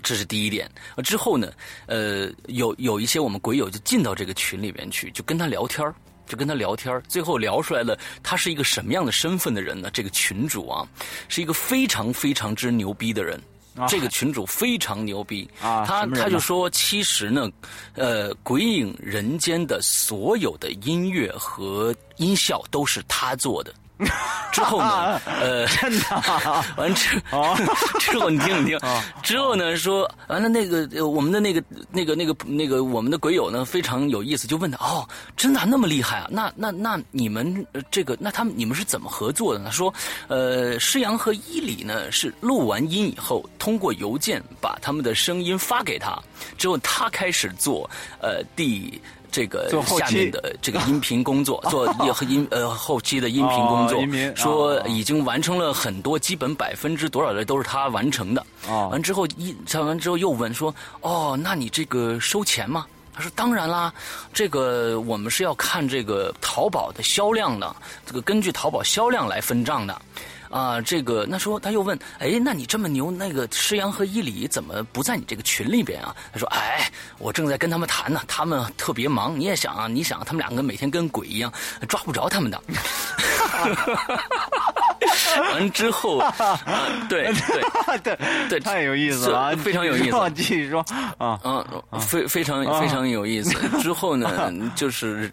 [0.03, 0.71] 这是第一点。
[1.05, 1.53] 之后呢，
[1.87, 5.93] 呃有有一些我们鬼友就进到这个群里面去，就跟他聊天
[6.29, 9.91] 就跟他聊天最后聊出来了，他是一个什么样的身份的人呢？
[9.93, 10.87] 这个群主啊，
[11.29, 13.41] 是一个非常非常之牛逼的人。
[13.87, 17.49] 这个群主非常牛逼，他他就说，其实呢，
[17.95, 23.73] 呃，鬼影人间的所有的音乐和音效都是他做的。
[24.53, 25.21] 之后呢？
[25.27, 26.23] 呃，真的，
[26.77, 27.21] 完之
[28.01, 28.79] 之后你听你听，
[29.23, 35.07] 之后呢说完了那个我们的那个那个那个那个我们的鬼友呢非常有意思，就问他哦，
[35.37, 36.29] 真的那么厉害啊？
[36.31, 39.71] 那那那你们这个那他们你们是怎么合作的呢？
[39.71, 39.93] 说
[40.29, 46.19] 呃，施阳和伊里呢是录完音以后，通过邮件把他们的声音发给他，
[46.57, 47.89] 之后他开始做
[48.21, 49.01] 呃第。
[49.31, 51.87] 这个下面的这个音频工作， 做
[52.29, 54.03] 音呃后期的音频工作，
[54.35, 58.45] 说已经完成了很多，基本百分之多少的都是他完成的。
[58.91, 63.93] 完之后一唱完之后又问说：“哦，那你这个收钱吗？”他说：“当然啦，
[64.33, 67.75] 这个我们是要看这个淘宝的销量的，
[68.07, 70.01] 这个根据淘宝销量来分账的。”
[70.51, 76.15] 啊，这个那说他又问，哎，那你这么牛，那个施阳和伊里怎么不在你这个群里边啊？
[76.33, 79.39] 他说，哎，我正在跟他们谈呢，他们特别忙。
[79.39, 81.53] 你也想啊，你想他们两个每天跟鬼一样，
[81.89, 82.63] 抓不着他们的。
[85.53, 86.23] 完之后，
[87.09, 90.31] 对对 对对，太有意思了，非常有意思。
[90.35, 90.85] 继续说
[91.19, 93.53] 啊，嗯，非非常非常有意思。
[93.81, 95.33] 之后呢，就是。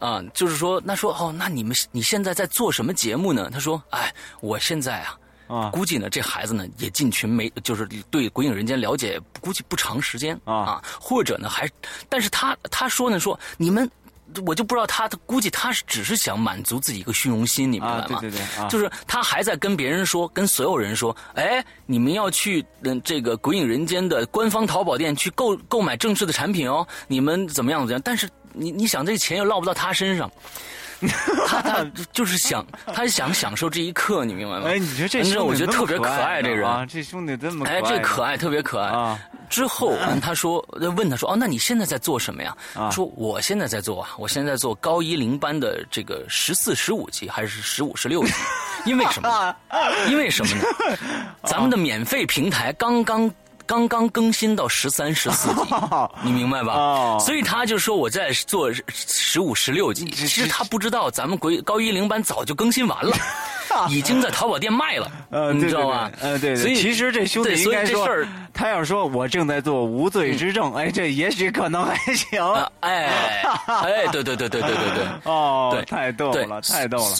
[0.00, 3.48] 啊，就是说，那说哦，那你们你现在在做什么节目呢？
[3.50, 4.12] 他说，哎，
[4.42, 5.16] 我现在啊，
[5.48, 11.66] 啊，估计呢，这孩子呢也进群没，就是对《鬼影人间》了解，估计不长时间啊，或者呢还，
[12.10, 13.90] 但是他他说呢说你们，
[14.46, 18.18] 我就不知道他，他估计他是只是想满足自己一个虚荣心，你明白吗？
[18.20, 28.02] 对对对，就是他还在跟别人说，跟所有人说，哎，你们要去嗯这个《鬼影人间》的官方淘宝店去购购买正式的产品哦，你们怎么样怎么样？
[28.04, 28.28] 但是。
[28.56, 30.30] 你你想这钱又落不到他身上，
[31.46, 32.64] 他他 就是想
[32.94, 34.66] 他想享受这一刻，你明白吗？
[34.68, 39.18] 哎，你觉得这兄弟我觉得特别可爱，这人啊，这兄弟这么哎，这可爱特别可爱啊。
[39.50, 40.64] 之后 他说
[40.96, 42.56] 问他说哦，那你现在在做什么呀？
[42.90, 48.32] 说我现在在做啊，我现在做高一零班的这个十四十五级还是十五十六级？
[48.86, 49.56] 因为什么？
[50.08, 50.64] 因为什么呢？
[51.44, 53.30] 咱们的免费平台刚刚。
[53.66, 55.74] 刚刚更新到十三、十四集，
[56.22, 57.18] 你明白吧？
[57.20, 60.08] 所以他就说我在做十五、十六集。
[60.10, 63.16] 其实他不知道，咱们国高一零班早就更新完了，
[63.88, 65.10] 已经在淘宝店卖了，
[65.52, 66.10] 你知道吧？
[66.20, 66.54] 呃，对。
[66.56, 68.06] 所以其实这兄弟应该说，
[68.52, 72.40] 他要说我正在做无罪之证，哎，这也许可能还行。
[72.80, 73.10] 哎，
[73.66, 75.06] 哎，对对对对对对对。
[75.24, 77.16] 哦，太逗了，太逗了。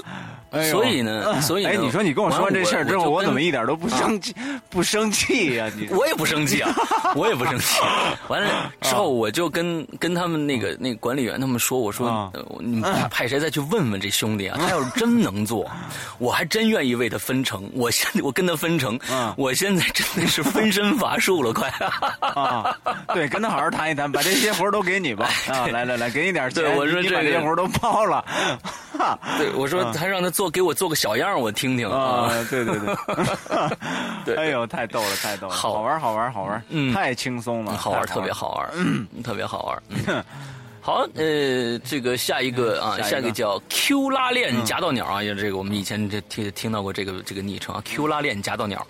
[0.71, 4.35] 所以呢，所以哎，你说你跟我说完这事儿之后，我怎么一点都不生气？
[4.71, 5.71] 不生气呀？
[5.77, 6.75] 你我也不生气啊，
[7.17, 7.81] 我也不生气。
[8.29, 14.59] 完了之后，我就跟跟他们那个那个管理员他们说，我说你们派谁再去问问这兄弟啊？
[14.63, 15.71] 他要是真能做，
[16.19, 17.69] 我还真愿意为他分成。
[17.75, 18.99] 我现我跟他分成，
[19.37, 21.69] 我现在真的是分身乏术了，快
[22.21, 22.77] 啊！
[23.15, 25.29] 对，跟他好好谈一谈，把这些活都给你吧。
[25.49, 28.25] 啊，来来来，给你点钱，我说这些活都包了。
[29.39, 32.29] 对，我说还让他做，给我做个小样，我听听啊。
[32.51, 32.97] 对对对，
[34.35, 35.81] 对，哎呦，太逗了，太逗了，好。
[35.81, 40.25] 玩，好玩，好玩，嗯，太轻松了，好玩，特别好玩，嗯，特别好玩。
[40.87, 48.87] 好，呃，这个下一个啊，下一个叫 Q 拉链夹道鸟啊，也这个我们以前这听听到过这个这个昵称啊，Q 拉链夹道鸟，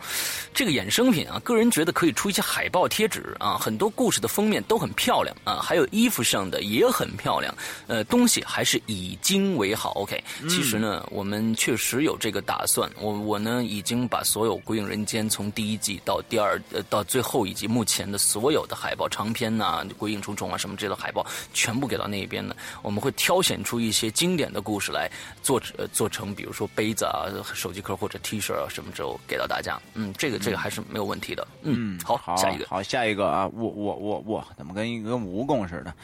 [0.52, 7.54] 这个衍生品啊，个人觉得可以出一些海报贴纸啊，很多故事的封面都很漂亮啊，还有衣服上的也很漂亮，
[7.86, 9.92] 呃，东西还是以精为好。
[9.92, 21.83] OK，其实呢，我们确实有这个打算，我我呢已经把所有《鬼影人间》从第一季到第二呃到最后一集目前的所有的海报长篇呐，《鬼影重重》啊什么这类海报全部。
[21.86, 25.10] 给到那边呢，我们会挑选出一些经典的故事来
[25.42, 29.80] 做，呃，做成比如说杯子啊、手机壳或者 T 恤啊什么之后给到大家。
[29.94, 31.46] 嗯，这个这个还是没有问题的。
[31.62, 35.94] 嗯，好，好，下一个，好，下一个啊，我我我我怎么跟一个蜈蚣似的？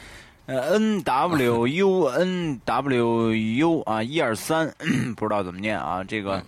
[0.47, 4.73] 呃，N W U N W U 啊，一二三，
[5.15, 6.43] 不知道怎么念啊，这个。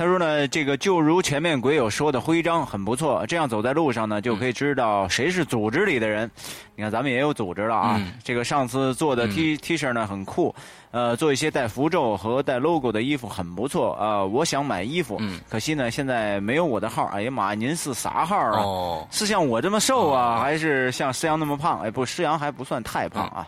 [0.00, 6.30] 他说呢，这个就如前面鬼友说的，徽章很不错，这样走在路上呢，就可以知道谁是组织里的人。
[6.74, 8.00] 你看，咱们也有组织了啊。
[8.24, 10.54] 这个上次做的 T T 恤呢，很酷，
[10.90, 14.24] 呃，做一些带符咒和带 logo 的衣服很不错啊。
[14.24, 15.20] 我想买衣服，
[15.50, 17.04] 可惜呢，现在没有我的号。
[17.08, 19.06] 哎呀妈，您是啥号啊？
[19.10, 21.78] 是像我这么瘦啊，还是像施阳那么胖？
[21.82, 23.46] 哎，不，施阳还不算太胖啊，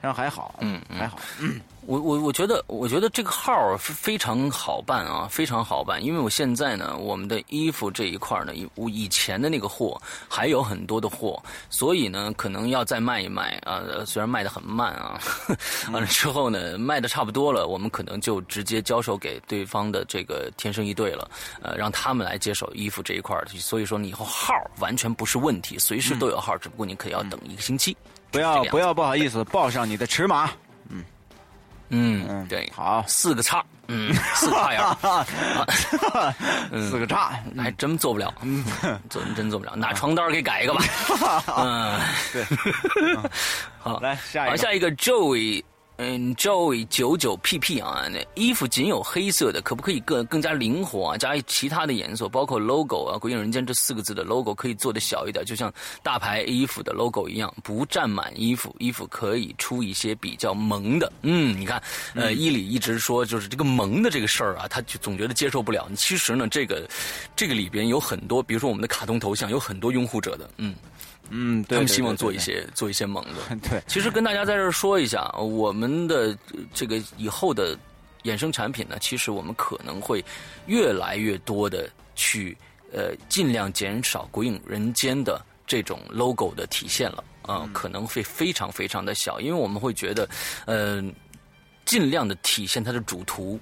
[0.00, 1.18] 然后还好，嗯，还好。
[1.90, 6.00] 我我我觉得，我觉得这个号非常好办啊，非常好办。
[6.00, 13.82] 因为我现在呢，我们的衣服这一块呢，以以前的那个货还有很多的货，所以呢，可能要再卖一卖啊。
[14.06, 15.18] 虽然卖的很慢啊，
[15.90, 21.28] 完了之后呢，卖的差不多了，我们可能就直接交手给对方的这个天生一对了，
[21.60, 27.96] 呃，让他们来接手衣服这一块所以说，你以后号完全不是问题，随时都有号，只不过你可要等一个星期。
[28.30, 30.48] 不要不要不好意思，报上你的尺码。
[31.90, 34.80] 嗯，对，好，四个叉，嗯，四个叉眼，
[36.90, 38.64] 四个叉，还真做不了，嗯，
[39.10, 40.82] 做真做不了，拿床单给改一个吧，
[41.58, 41.98] 嗯，
[42.32, 42.44] 对，
[43.78, 45.62] 好，来下一个，下一个 Joey。
[46.02, 51.18] 嗯，Joy 九九 PP 啊，那衣服仅有黑色的，可不可以更更加灵活啊？
[51.18, 55.70] 加其他的颜色，包括 logo 啊，“鬼影人间”这四个字的 logo 可以做的小一点，就像
[56.02, 58.74] 大牌衣服的 logo 一样，不占满衣服。
[58.78, 61.12] 衣服可以出一些比较萌的。
[61.20, 61.82] 嗯，你看，
[62.14, 65.86] 呃，伊里一直说就是这个萌的这个事儿啊，他就总觉得接受不了。
[65.94, 66.88] 其实呢，这个
[67.36, 70.74] 这个里边有很多，比如说我们的卡通头像有很多拥护者的，嗯。
[71.30, 73.56] 嗯，他们希望做一些做一些猛的。
[73.70, 76.36] 对，其实跟大家在这儿说一下，我们的
[76.74, 77.78] 这个以后的
[78.24, 80.24] 衍生产品呢，其实我们可能会
[80.66, 82.56] 越来越多的去
[82.92, 90.28] 呃尽量减少《鬼影人间》的这种 logo 的体现了啊，可能会非常非常的小，因为我们会觉得，
[90.66, 91.14] 嗯，
[91.84, 93.58] 尽量的体现它的主图。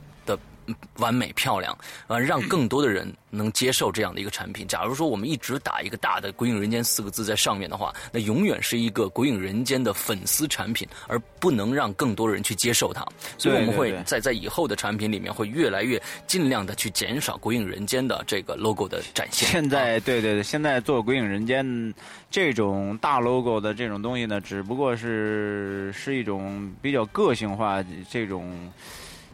[0.99, 4.67] 完美漂亮，呃，让更多的人能接受这样的一个产品。
[4.69, 13.07] 假如说我们一直打一个大的“鬼影人间”四个字在上面的话，那永远是一个“鬼影人间”的粉丝产品，而不能让更多人去接受它。
[13.37, 19.49] 所以我们会在在以后的产品里面会越来越尽量的去减少“鬼影人间”的这个 logo 的展现。
[19.49, 21.95] 现在，对对对，现在做“鬼影人间”
[22.31, 28.71] 这种大 logo 的这种东西呢，只不过是是一种比较个性化这种。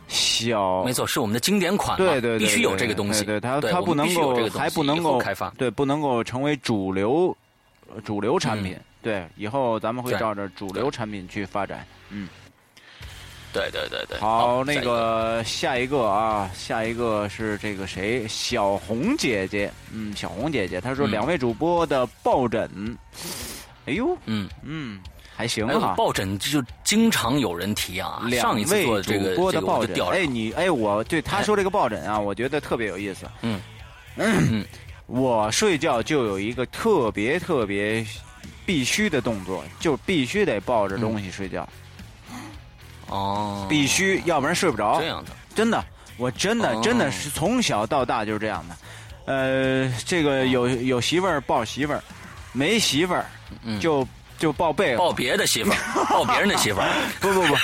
[0.09, 7.37] 小，没错，是我们的经典款，对对，必须有这个东西，对它它不能够还不能够开发，对，不能够成为主流
[8.05, 12.29] 主流产品，对，以后咱们会照着主流产品去发展，嗯，
[13.53, 15.43] 对对对对，好，那个。
[15.45, 22.69] 下一个啊，下一个是这个谁，小红姐姐，嗯，小红姐姐，她说两位主播的抱枕，
[23.87, 24.49] 哎呦，嗯。
[24.63, 25.01] 嗯。
[25.37, 28.23] 还行哈，抱枕就经常有人提啊。
[28.41, 33.27] 上一次做这个这个抱枕，哎，你哎，我对他说这个抱枕啊，我觉得特别有意思。
[33.43, 33.61] 嗯
[34.17, 34.65] 嗯，
[35.07, 38.07] 我睡觉就有一个特别特别
[38.65, 41.69] 必须的动作，就必须得抱着东西睡觉。
[43.09, 45.01] 哦，必须，要不然睡不着。
[45.01, 45.85] 这样的，真的，
[46.17, 48.77] 我真的真的是从小到大就是这样的。
[49.27, 52.03] 呃，这个有有媳妇儿抱媳妇儿，
[52.53, 53.27] 没媳妇儿
[53.81, 54.07] 就。
[54.45, 56.87] 就抱被抱别的媳妇儿， 抱别人的媳妇儿，
[57.19, 57.57] 不不不，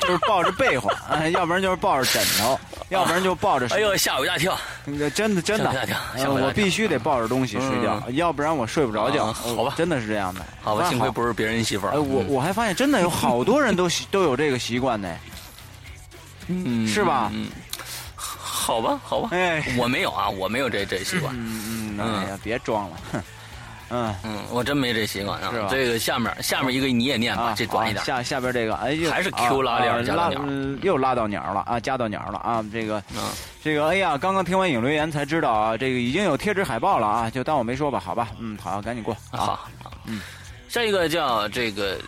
[0.00, 0.90] 就是抱着被窝，
[1.34, 3.66] 要不然就是抱着枕头，要不然就抱着。
[3.74, 4.58] 哎呦，吓我一大跳！
[5.14, 5.86] 真的真的，
[6.16, 9.30] 我必须得抱着东西睡觉，要不然我睡不着觉。
[9.34, 10.40] 好吧，真的是这样的。
[10.62, 12.00] 好吧，幸亏不是别人媳妇儿。
[12.00, 15.14] 我我还发现真的有好多人都 都有这个习惯呢。
[16.46, 17.30] 嗯，是吧？
[17.34, 17.50] 嗯，
[18.16, 19.28] 好吧，好吧。
[19.32, 21.34] 哎，我没有啊，我没有这这习惯。
[21.36, 23.22] 嗯嗯，哎呀，别装了，哼。
[23.90, 25.52] 嗯嗯，我真没这习惯啊。
[25.70, 28.04] 这个下面下面一个你也念吧，这短一点。
[28.04, 30.40] 下下边这个，哎，还是 Q 拉链加到鸟，
[30.82, 32.64] 又拉到鸟了啊，加到鸟了啊。
[32.72, 33.02] 这个，
[33.62, 38.28] 这个，哎呀，刚刚听完影留言才知道啊，这个已经有贴纸海报了啊，就当我没说吧，好吧。
[38.38, 39.16] 嗯，好，赶紧过。
[39.30, 39.68] 好，
[40.06, 40.20] 嗯，
[40.68, 41.98] 下一个叫这个。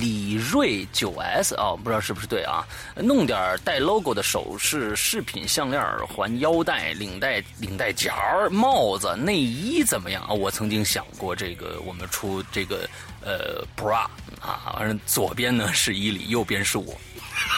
[0.00, 2.66] 李锐九 S 啊，不知道是不是对啊？
[2.96, 8.12] 弄点带 logo 的首饰、饰品、项链、耳环、腰带、领带、领带夹、
[8.50, 10.32] 帽子、内衣怎么样啊？
[10.32, 12.88] 我曾经想过这个，我们出这个
[13.22, 14.06] 呃 bra
[14.40, 16.94] 啊，反正左边呢是伊里，右边是我。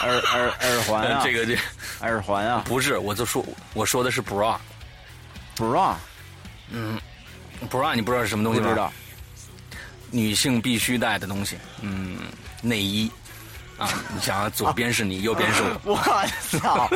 [0.03, 1.57] 耳耳耳环啊， 这个这
[2.01, 3.43] 耳环啊， 不是，我就说
[3.73, 5.95] 我说的是 bra，bra，
[6.69, 6.99] 嗯
[7.69, 8.67] ，bra 你不知道是什么东西吗？
[8.67, 8.93] 不知道。
[10.13, 12.17] 女性必须带的东西，嗯，
[12.61, 13.09] 内衣，
[13.79, 16.87] 啊，你想，左边是你，右边是我， 我操，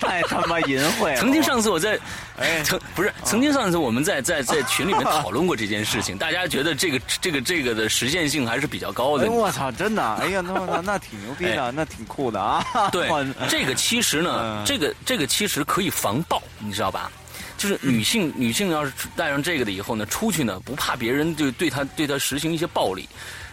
[0.00, 1.20] 太他妈淫秽了！
[1.20, 1.96] 曾经上次我在，
[2.36, 9.30] 哎，曾不是曾经上次我们在在在群里面讨论过这件事情， 大家觉得这个这个这个的实现性还是比较高的。
[9.30, 12.64] 我操，真的，哎呀，那那那挺牛逼的，那挺酷的啊！
[12.90, 13.08] 对，
[13.48, 17.12] 这个其实呢，这个这个其实可以防爆，你知道吧？
[17.56, 23.08] 就是女性， 女性要是戴上这个的以后呢，出去呢不怕别人就对她对她实行一些暴力，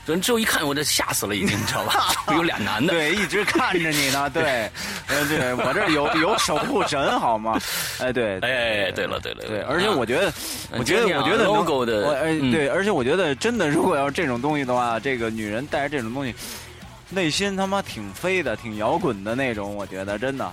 [0.06, 2.08] 人之后一看我这吓死了已经，你知道吧？
[2.36, 4.70] 有俩男的，对，一直看着你呢，对，
[5.08, 7.60] 呃，对我这有有守护神好吗？
[8.00, 10.34] 哎，对，哎，对了，对了，对，而且我觉得，
[10.72, 16.36] 我觉得，我觉得 logo 的，哎，对，而且我觉得真的，如果要是这种东西的话，这个女人带着这种东西，
[17.10, 20.52] 内心他妈挺飞的，挺摇滚的那种，我觉得真的。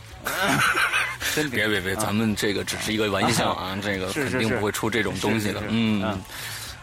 [1.50, 5.62] 别别别，咱们这个只是一个玩笑啊，这个肯定不会出这种东西的。
[5.68, 6.02] 嗯，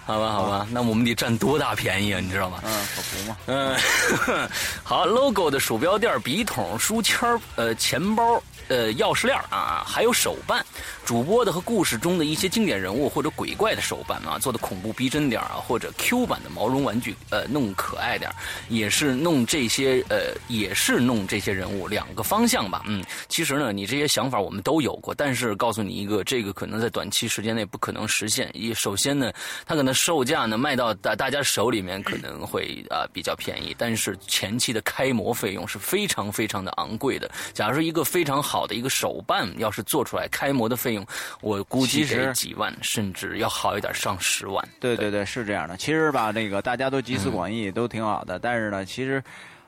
[0.06, 2.20] 好吧，好吧，那我们得占多大便宜啊？
[2.20, 2.60] 你知道吗？
[2.64, 3.38] 嗯，可不嘛。
[3.48, 4.50] 嗯，
[4.84, 7.20] 好，logo 的鼠标垫、笔筒、书签
[7.56, 8.42] 呃，钱包。
[8.68, 10.66] 呃，钥匙链啊，还有手办，
[11.06, 18.30] 主播的和故事中的一些经典人物或者鬼怪的手办啊，做的恐怖逼真点啊，或者 Q 版的毛绒玩具，呃，弄可爱点
[18.68, 22.84] 也是弄这些，呃，也是弄这些人物，两个方向吧。
[22.88, 28.52] 嗯，其实呢，你这些想法我们都有过，但是告诉你一个，这个可能在短期时间内不可能实现。
[28.54, 29.32] 一首先呢，
[29.66, 37.32] 它可能售价呢卖到大大家手里面可能会啊比较便宜，但是前期的开模费用是非常非常的昂贵的。
[37.54, 38.57] 假如说一个非常好。
[38.58, 41.06] 好的一个手办，要是做出来，开模的费用，
[41.42, 44.68] 我估计得几万，甚至要好一点上十万。
[44.80, 45.78] 对对对，是这样的。
[45.78, 48.40] 其实吧，那个大家都集思广益，都挺好的。
[48.40, 49.24] 但是呢，其实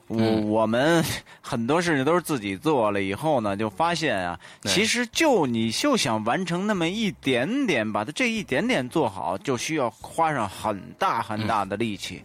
[0.07, 1.05] 我我们
[1.39, 12.23] 很多事情都是自己做了以后呢，就发现啊，其实就你就想完成那么一点点，把它这一点点做好，就需要花上很大很大的力气。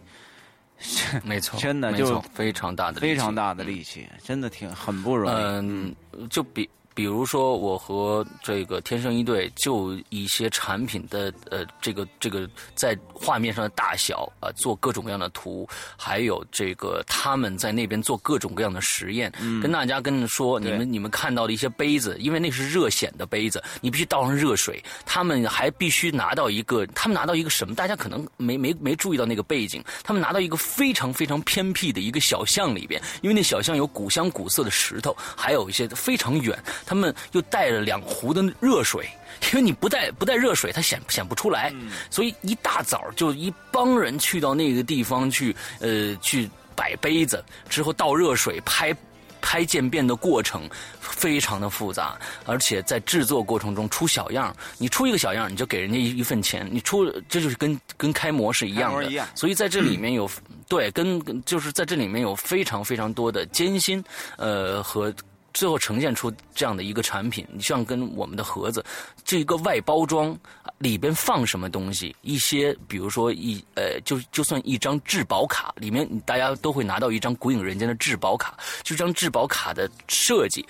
[1.23, 5.35] 没错，真的就非常大的非常大的力气，真的挺很不容易。
[5.35, 5.95] 嗯，
[6.29, 6.69] 就比。
[6.95, 15.67] 比如说，我和这个天生一对就一些产品的呃，这个这个在画面上的大小啊，做各种各样的图，
[15.97, 19.29] 还有这个他们在那边做各种各样的实验，
[19.61, 27.75] 跟大家跟说，你们你们看到的一些杯子，因为那是热显的杯子，你必须倒上热水，他们还必须拿到一个，他们拿到一个什么？
[27.75, 36.57] 大家可能没没没注意到那个背景，他们拿到一个非常非常偏僻的一个小巷里边，因为那小巷有古香古色的石头，还有一些非常远。
[36.85, 39.09] 他们又带了两壶的热水，
[39.51, 41.73] 因为你不带不带热水，它显显不出来，
[42.09, 48.95] 所以一大早就一帮人去到那个地方去，呃，去摆杯子，之后倒热水，拍
[49.41, 50.67] 拍渐变的过程
[50.99, 60.29] 非常的复杂，而且在制作过程中出小样，你出一个小样，你就给人家一一份钱，你出这就是跟跟开模是一样的，所以在这里面有
[60.67, 64.03] 对跟就是在这里面有非常非常多的艰辛，
[64.37, 65.13] 呃和。
[65.55, 68.83] 最后呈现出这样的一个产品，你像跟我们的盒子，
[69.23, 70.37] 这一个外包装
[70.79, 80.65] 里边放什么东西，一些比如说一呃，就就算一张质保卡，里面大家都会拿到一张《古影人间》的质保卡，就这张质保卡的设计，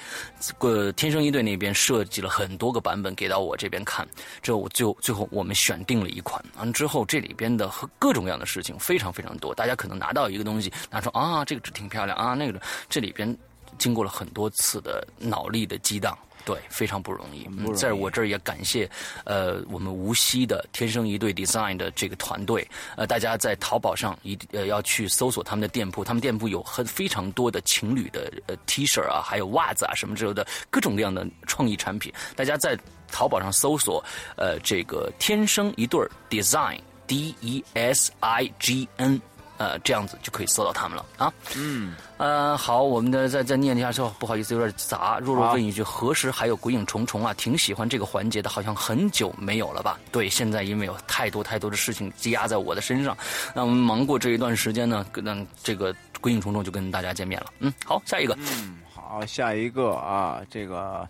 [0.59, 4.07] 呃，天生一对那边设计了很多个版本给到我这边看，
[4.43, 13.35] 之后我就最后我们选定了一款，完之后这里边的各种各样的事情非常非常多，大家可能拿到一个东西，拿出啊这个纸挺漂亮啊，那个这里边。
[13.77, 16.17] 经过了很多次的脑力的激荡。
[16.43, 17.49] 对，非常不容易。
[17.73, 18.87] 在我这儿也感谢，
[19.23, 22.67] 呃，我们无锡的天生一对 design 的这个团队。
[22.95, 32.13] 呃，大家在淘宝上一呃要去搜索他们的店铺，他们店铺有很非常多的情侣的呃 T 恤啊，还有袜子啊什么之类的各种各样的创意产品。
[32.35, 32.77] 大家在
[33.11, 34.05] 淘宝上搜索，
[34.37, 35.99] 呃，这个天生一对
[36.29, 39.19] design D E S I G N。
[39.57, 41.31] 呃，这样子就可以搜到他们了啊。
[41.55, 45.17] 嗯，呃，好，我们的再再念一下之后，不好意思，有点杂。
[45.21, 47.33] 若若问一句，何时还有鬼影重重啊？
[47.35, 49.99] 挺喜欢这个环节的，好像很久没有了吧？
[50.11, 53.15] 对，现在因为有太多太多的事情积压在我的身上，
[53.53, 57.47] 那我们忙过这一段时间呢，那这个鬼影重重就跟大家见面了。
[57.59, 58.37] 嗯，好，下一个。
[58.39, 61.07] 嗯，好，下一个啊，这个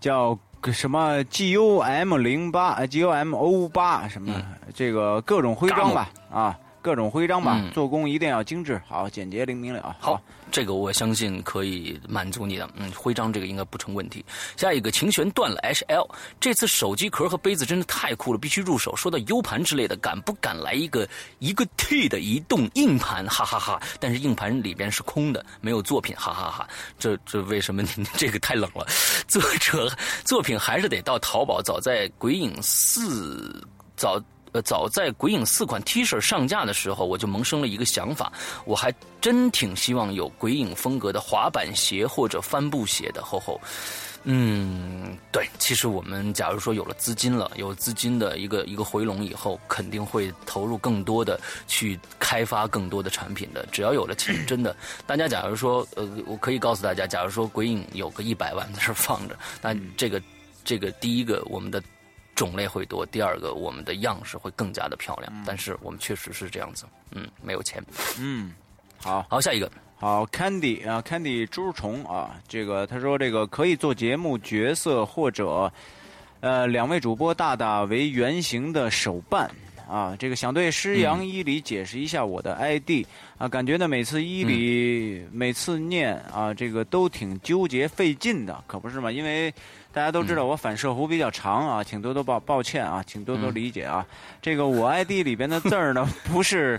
[0.00, 0.36] 叫
[0.72, 4.34] 什么 G U M 零八 G U M O 八什么？
[4.74, 6.58] 这个各种徽章吧啊。
[6.86, 9.96] 各种徽章吧，做工一定要精致，好简洁灵明了。
[9.98, 10.22] 好，
[10.52, 12.70] 这个我相信可以满足你的。
[12.76, 14.24] 嗯，徽章这个应该不成问题。
[14.56, 16.08] 下一个琴弦断了，H L，
[16.38, 18.94] 这次手机壳和杯子真的太酷了，必须入手。
[18.94, 21.08] 说到 U 盘之类的，敢不敢来一个
[21.40, 23.26] 一个 T 的移动硬盘？
[23.26, 23.82] 哈哈哈！
[23.98, 26.68] 但是硬盘里边是空的，没有作品，哈哈哈！
[27.00, 27.82] 这这为什么？
[28.16, 28.86] 这个太冷了。
[29.26, 29.90] 作者
[30.24, 31.60] 作品还是得到淘宝。
[31.60, 33.66] 早在鬼影四
[33.96, 34.22] 早。
[34.62, 38.32] 早在鬼影四款 T 恤上架的时候，我就萌生了一个想法，
[38.64, 43.24] 我还真挺希望有鬼影风格的滑板鞋或者帆布鞋的。
[43.24, 43.60] 吼吼，
[44.24, 53.66] 嗯，对，其实我们假如说有了资金了，有资金的一个一个回笼以后，肯定会投入更多的去开发更多的产品的。
[53.72, 54.74] 只要有了钱，真的，
[55.06, 60.22] 大家假如说，呃，我可以告诉大家，假如说鬼影有个一百万在这放着，那这个
[60.64, 61.82] 这个第一个我们的。
[62.36, 67.82] 种类会多，第二个我们的样式会更加的漂亮，但是我们确实是这样子，嗯，没有钱，
[68.20, 68.52] 嗯，
[68.98, 75.72] 好，好，下一个，好，Candy 啊，Candy 猪虫啊，这个他说这个可以做节目角色或者，
[76.40, 79.50] 呃，两位主播大大为原型的手办
[79.88, 83.06] 啊，这个想对师阳伊里解释一下我的 ID
[83.38, 89.10] 啊，感觉呢每次伊里每次念啊，这个都挺纠结费劲的，可不是嘛？
[89.10, 89.50] 因为。
[89.96, 94.04] 大家都知道我反射弧比较长啊，请多多抱抱歉啊，请多多理解啊。
[94.42, 96.78] 这个我 ID 里边的字儿呢， 不是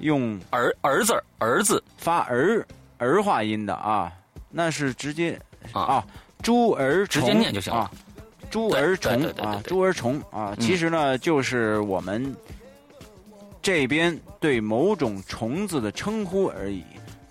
[0.00, 2.66] 用儿儿字儿子发儿
[2.98, 4.10] 儿化音的啊，
[4.50, 5.40] 那是直接
[5.70, 6.04] 啊，
[6.42, 7.88] 猪儿直接念就行了。
[8.50, 12.34] 猪儿虫啊，猪儿虫啊，其实呢就是我们
[13.62, 16.82] 这边对某种虫子的称呼而已。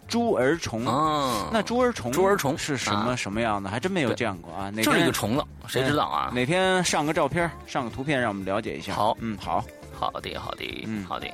[0.08, 3.70] 猪儿虫啊，那猪儿虫，猪儿虫是什么什么样的？
[3.70, 4.72] 还真没有见过啊！
[4.72, 6.32] 就是一个虫子，谁知道啊？
[6.34, 8.94] 哪天上个照片，上个图片，让我们了解一下。
[8.94, 11.28] 好，嗯，好，好的，好的，嗯，好的。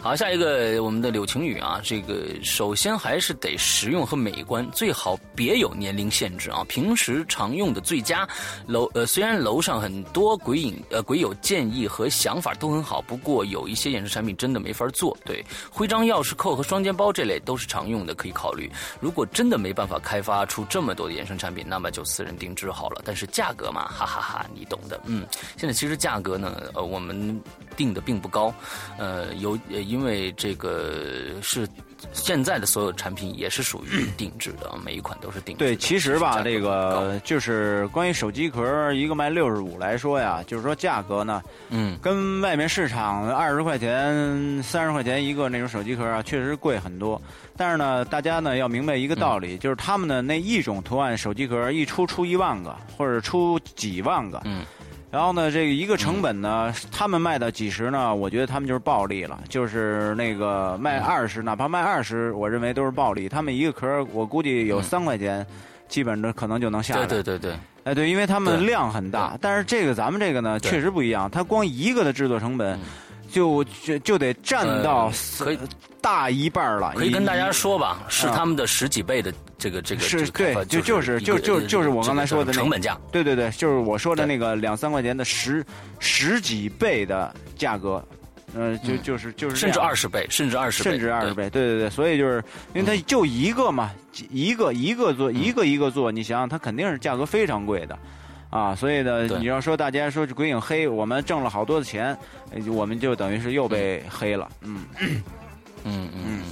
[0.00, 6.64] 好，下一个我们的柳晴雨啊，这个首先还是得实用和美观，最好别有年龄限制啊。
[6.68, 8.26] 平时常用的最佳。
[8.68, 15.16] 楼呃，虽然楼上很多鬼影呃鬼友建议和想法都很好，不过有一些衍生产品真的没法做。
[15.24, 18.70] 对，徽章、钥匙扣和双肩包这类都是常用的，可以考虑。
[19.00, 23.02] 如果真的没办法开发出这么多的衍生产品，那么就私人定制好了。
[23.04, 25.00] 但是价格嘛，哈哈哈，你懂的。
[25.06, 25.26] 嗯，
[25.56, 27.42] 现在其实价格呢，呃，我们
[27.76, 28.54] 定的并不高，
[28.96, 29.87] 呃，有呃。
[29.88, 30.92] 因为这个
[31.42, 31.66] 是
[32.12, 35.58] 现在的所有产品也是属于定制的，每一款都是定制。
[35.58, 47.20] 对，其实吧，这个就是关于手机壳一个卖六十五来说呀，就是说价格呢，嗯，跟外面市场二十块钱、三十块钱一个那种手机壳啊，确实贵很多。
[47.56, 54.64] 但是呢，大家呢要明白一个道理，就是他们的那一种图案手机壳一出出一万个，或者出几万个，嗯。
[55.10, 58.14] 然后呢，这个一个成本呢，他们卖到几十呢？
[58.14, 63.26] 我觉得他们就是暴利了，就是那个卖二十，哪怕卖二十，我认为都是暴利。
[63.26, 65.46] 他们一个壳，我估计有三块钱，
[65.88, 67.06] 基本上可能就能下来。
[67.06, 69.34] 对对对对，哎对，因为他们量很大。
[69.40, 72.78] 但是这个咱们这个呢，确实不一样，它光一个的制作成本。
[73.30, 75.58] 就就就得占到可以
[76.00, 76.92] 大一半了。
[76.96, 80.00] 可以跟大家说吧，是他们的十几倍的这个这个。
[80.00, 82.98] 是对，就就是就就就是我刚才说的成本价。
[83.12, 85.64] 对对对，就是我说的那个两三块钱的十
[85.98, 88.02] 十几倍的价格，
[88.54, 91.50] 呃，就就是就是甚至二十倍，甚至二十倍，甚至二十倍。
[91.50, 92.42] 对对对，所以就是
[92.74, 93.90] 因为它就一个嘛，
[94.30, 97.98] 一个一个做，一个一个做，你想想，它肯定是价格非常贵的。
[98.50, 102.16] 啊，所以呢，你要说大家说鬼影黑，我们挣了好多的钱，
[102.72, 104.84] 我们就等于是又被黑了，嗯，
[105.84, 106.42] 嗯嗯，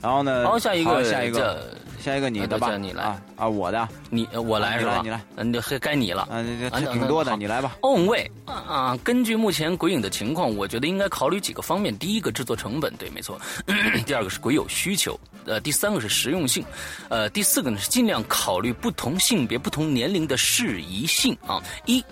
[0.00, 5.00] 然后呢，好，下一个，下一个，下一个你的吧，你来啊啊，我的，你我来是吧？
[5.02, 6.22] 你来，嗯，该该你了，
[6.70, 7.76] 啊，挺多的，你来吧。
[7.82, 11.96] Own way 啊，根据目前鬼影的情况，我觉得应该考虑几个方面。
[11.96, 13.40] 第一个，制作成本，对，没错。
[14.04, 16.64] 第二个是鬼友需求，呃，第三个是实用性，
[17.08, 21.62] 呃，第四个呢是尽量考虑不同性别、不同年龄的适宜性啊。
[21.86, 22.04] 一，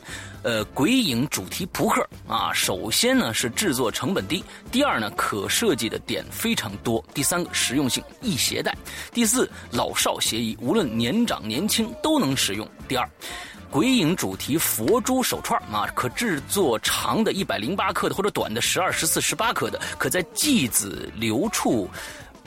[0.43, 8.77] 呃，鬼影主题扑克啊，首先呢是制作成本低，第二呢可设计的点非常多，第三个实用性易携带，
[9.13, 12.67] 第四老少皆宜，无论年长年轻都能使用。
[12.89, 13.09] 第二。
[13.73, 21.89] 鬼影主题佛珠手串啊，可制作长的一百零八克的，或者短的十二、十四、十八克的，可在继子留处，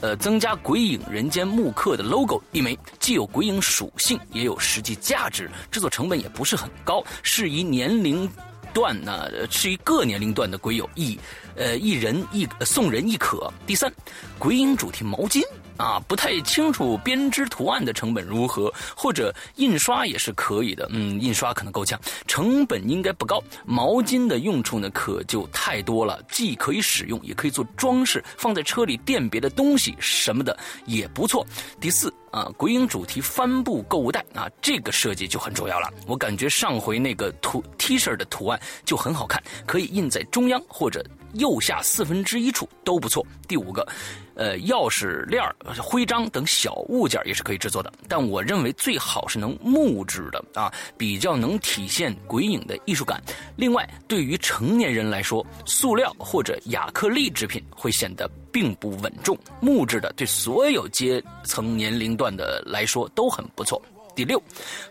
[0.03, 8.29] 呃，增加鬼影人间木刻的 logo 一枚，既有鬼影属性，也有实际价值，制作成本也不是很高，适宜年龄
[8.73, 11.17] 段呢，适宜各年龄段的鬼友一，
[11.55, 13.49] 呃，一人一送人亦可。
[13.65, 13.89] 第三，
[14.37, 15.41] 鬼影主题毛巾。
[15.77, 20.87] 啊，不太清楚编织图案的成本如何，或者印刷也是可以的。
[20.91, 23.41] 嗯，印刷可能够呛，成本应该不高。
[23.65, 31.45] 毛巾的用处呢，可就太多了，既可以使用，也可以做装饰，放在车里垫别的东西什么的也不错。
[31.79, 35.89] 第四啊，鬼影主题帆布购物袋啊，这个设计就很重要了。
[36.05, 41.03] 我感觉上回那个图 T 恤的图案就很好看，可以印在中央或者。
[41.33, 43.25] 右下四分之一处都不错。
[43.47, 43.87] 第五个，
[44.35, 45.43] 呃，钥匙链
[45.81, 53.21] 徽章等小物件也是可以制作的，但我认为最好是能木质的啊，比较能体现鬼影的艺术感。
[53.55, 63.81] 另外，对于成年人来说，塑料或者亚克力制品会显得并不稳重，木质的对所有阶层年龄段的来说都很不错。
[64.15, 64.41] 第六，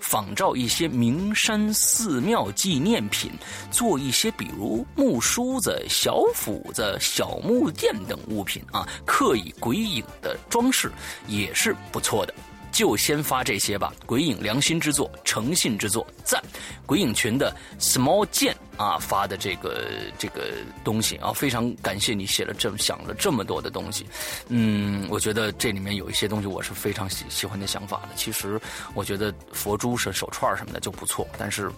[0.01, 3.31] 仿照一些名山寺庙纪念品，
[3.70, 10.91] 做一些比如木梳子、小斧子、小木剑等物品啊，刻以鬼影的装饰
[11.29, 12.35] 也是不错的。
[12.73, 16.43] 就先发这些吧，鬼影良心之作，诚信之作，赞！
[16.87, 19.87] 鬼影群的 small 剑啊发的这个
[20.18, 24.07] 这个东西啊，非常感谢你写了这么想了这么多的东西，
[24.49, 28.09] 嗯，我觉得这里面有一些东西我是非常喜喜欢的想法的。
[28.16, 28.59] 其实
[28.95, 31.70] 我觉得佛珠是手串什么的就不错，但是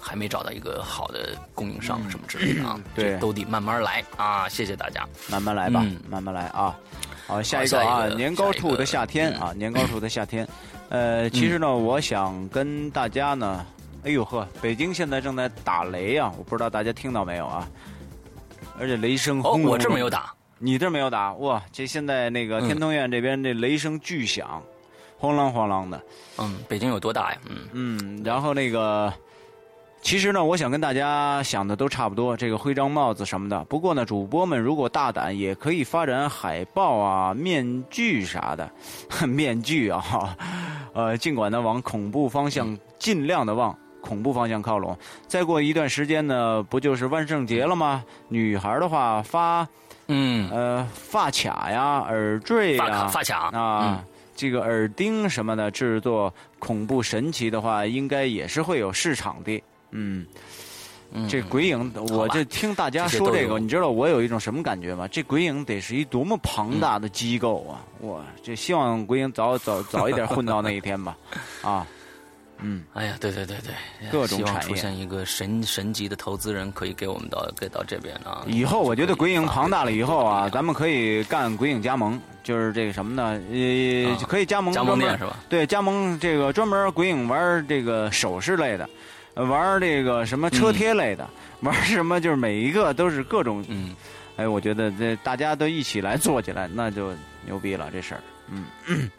[0.00, 6.74] 还没找到一个好的供应商什么之类的啊，对，都得慢慢来啊，谢谢大家，慢慢来吧，慢慢来啊。
[7.26, 10.46] 好，下一个啊，年糕兔的夏天啊，年糕兔的夏天。
[10.88, 13.64] 呃，其实呢，我想跟大家呢，
[14.04, 17.68] 哎呦呵，北京现在正在打雷啊，我不知道大家听到没有啊？
[18.78, 19.70] 而且雷声轰隆。
[19.70, 21.62] 我这没有打，你这没有打哇？
[21.72, 24.62] 这现在那个天通苑这边这雷声巨响，
[25.18, 26.00] 轰啷轰啷的。
[26.38, 27.38] 嗯，北京有多大呀？
[27.48, 29.12] 嗯嗯，然后那个。
[30.02, 33.64] 其实呢，我想跟大家想的都差不多，这个徽章、帽子什么的。
[33.66, 38.68] 不过呢，主播们如果大胆，也可以发展海报啊、面具啥的。
[39.26, 40.36] 面具啊，
[40.92, 44.94] 呃，尽管呢往恐怖方向，尽量的往恐怖方向靠拢。
[45.28, 48.04] 再过一段时间呢，不就是万圣节了吗？
[48.28, 49.66] 女孩的话发，
[50.08, 59.62] 嗯，呃，发卡呀、耳坠呀、发卡啊，这个耳钉什么的，制作恐怖神奇的话，应该也是会有市场的。
[59.92, 60.26] 嗯，
[61.28, 65.06] 这鬼影，我就听大家说这个，你知道我有一种什么感觉吗？
[65.06, 67.84] 这鬼影得是一多么庞大的机构啊！
[68.00, 71.14] 我这希望鬼影早早早一点混到那一天吧，
[71.60, 71.86] 啊，
[72.60, 78.42] 嗯， 哎呀，对对对对，各种产业出现一个神神级的投资人，可以给我们到给到这边啊。
[78.46, 83.38] 以后我觉得鬼影庞大了以后啊，咱们可以干鬼影加盟，就是这个什么呢？
[83.52, 85.36] 呃，可以加盟加盟店是吧？
[85.50, 88.88] 对，加盟这个专门鬼影玩这个首饰类的。
[89.34, 91.28] 玩这个什么车贴类的，
[91.60, 93.96] 玩什么就是每一个都是各种，嗯，
[94.36, 97.12] 哎，我觉得这大家都一起来做起来，那就
[97.46, 99.10] 牛逼了这事儿，嗯。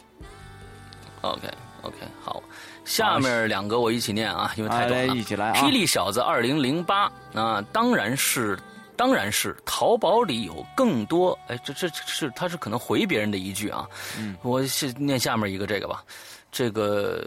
[1.22, 1.48] OK
[1.80, 2.42] OK，好，
[2.84, 5.16] 下面两个我一起念啊，因为太短了。
[5.16, 5.54] 一起来啊！
[5.54, 8.58] 霹雳小子二零零八啊，当然是，
[8.94, 13.88] 当然是，淘宝里有更多，哎，这这是他是可能回别人的一句啊，
[14.18, 16.04] 嗯，我是念下面一个这个吧，
[16.52, 17.26] 这个。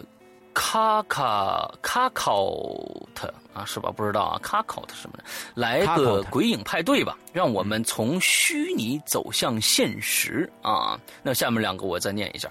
[0.60, 2.52] 卡卡卡考
[3.14, 3.92] 特啊，是吧？
[3.96, 11.00] 不知道啊，卡考特什么的，来个鬼影派对吧，让我们从虚拟走向现实啊！
[11.22, 12.50] 那下面两个我再念一下，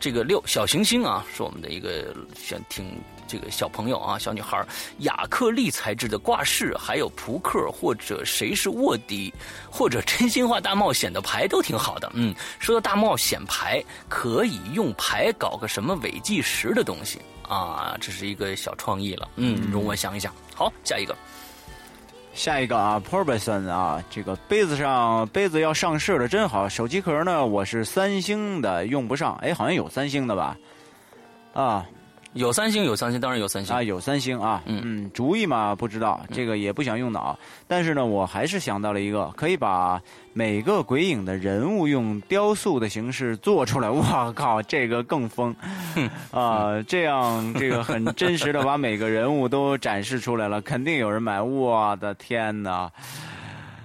[0.00, 2.86] 这个六小行星啊，是我们的一个想听。
[3.28, 4.62] 这个小朋友啊，小女孩，
[4.98, 9.32] 亚克力材质的挂饰，还有扑克或者谁是卧底，
[9.70, 12.10] 或者真心话大冒险的牌都挺好的。
[12.12, 17.18] 嗯，说到大冒险牌， 可以用牌搞个什么伪计时的东西
[17.48, 19.28] 啊，这是一个小创意了。
[19.36, 20.32] 嗯，容我想一想。
[20.54, 21.16] 好，下一个，
[22.34, 26.68] 下一个啊 p o r b i s o n 啊，这个杯子上杯子要上市了，真好。
[26.68, 29.34] 手机壳呢，我是三星的，用不上。
[29.42, 30.56] 哎，好像有三星的吧？
[31.52, 31.86] 啊。
[32.34, 34.62] 有三星，有三星，当然有三星啊，有三星啊。
[34.66, 40.00] 嗯嗯，主意嘛不知道，这个也不想用脑，但是呢，我还是想到了一个，可以把
[40.32, 43.90] 每个鬼影的人物用雕塑的形式做出来。
[43.90, 45.54] 我靠，这个更疯
[46.32, 46.82] 啊！
[46.88, 51.40] 这样这个很真实的把每个人物都展示出来了，肯定有人买。
[51.40, 52.90] 我的天哪！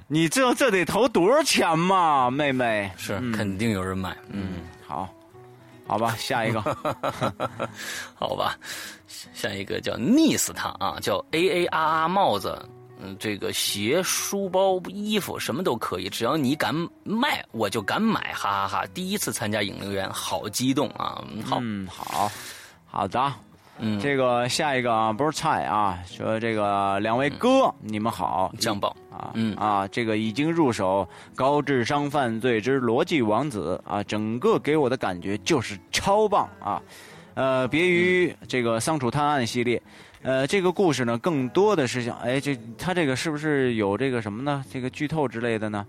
[0.09, 2.89] 你这这得投多少钱嘛，妹妹？
[2.95, 4.15] 是肯定有人买。
[4.31, 4.53] 嗯，
[5.87, 5.97] 好。
[5.97, 6.61] 吧，下一个，
[8.13, 8.57] 好吧，
[9.33, 12.57] 下一个叫溺死他啊，叫 A A R R 帽子，
[13.01, 16.73] 嗯，这个鞋、书包、衣服什么都可以，只要你敢
[17.03, 18.85] 卖，我就敢买，哈哈哈！
[18.93, 21.23] 第一次参加影留言，好激动啊！
[21.45, 22.31] 好，嗯，好，
[22.85, 23.33] 好的。
[23.79, 36.81] 嗯，这个下一个啊，不是菜啊，说这个两位哥，你们好，酱爆啊，嗯啊，这个已经入手《高智商犯罪之逻辑王子》啊，整个给我的感觉就是超棒啊，
[37.35, 39.79] 呃，别于这个《桑楚探案》系列，
[40.23, 44.65] 呃，这个故事呢，更多的是想，哎，这他这个是不是有这个什么呢？
[44.71, 45.85] 这个剧透之类的呢？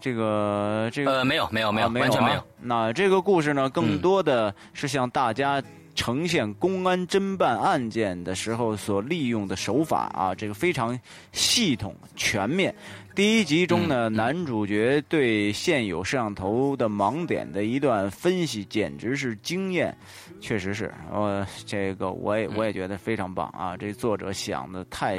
[0.00, 2.42] 这个这个呃，没有没有没有，完全没有。
[2.60, 5.60] 那这个故事呢，更多的是向大家。
[5.96, 10.96] 呈现公安侦办案件的时候所利用的手法啊，这个非常
[11.32, 12.72] 系统全面。
[13.14, 19.96] 第一集中呢，男主角对现有摄像头的盲点的一段分析，简直是惊艳。
[20.38, 23.74] 确实是，呃，这个我也我也觉得非常棒啊！
[23.74, 25.18] 这作者想的太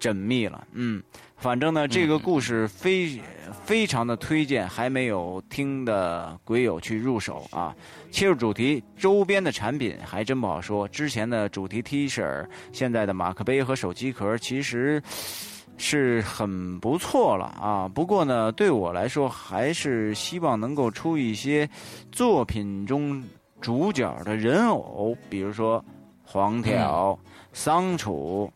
[0.00, 1.02] 缜密了，嗯。
[1.36, 3.20] 反正呢，这个故事非
[3.64, 7.72] 非常的推荐还没有听的鬼友去入手啊。
[8.10, 10.88] 切入主题，周边的产品还真不好说。
[10.88, 15.00] 之前的主题 T 恤，现在的马克杯和手机壳，其实
[15.78, 17.88] 是很不错了啊。
[17.88, 21.70] 不过呢，对我来说，还是希望能够出一些
[22.10, 23.22] 作品中
[23.60, 25.84] 主角的人偶，比如说
[26.24, 27.16] 黄条、
[27.52, 28.52] 桑楚。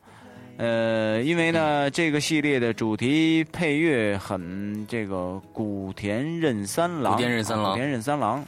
[0.58, 8.44] 呃，因为呢，这个系列的主题配乐很这个古田任三郎，古田任三郎，古田任三郎，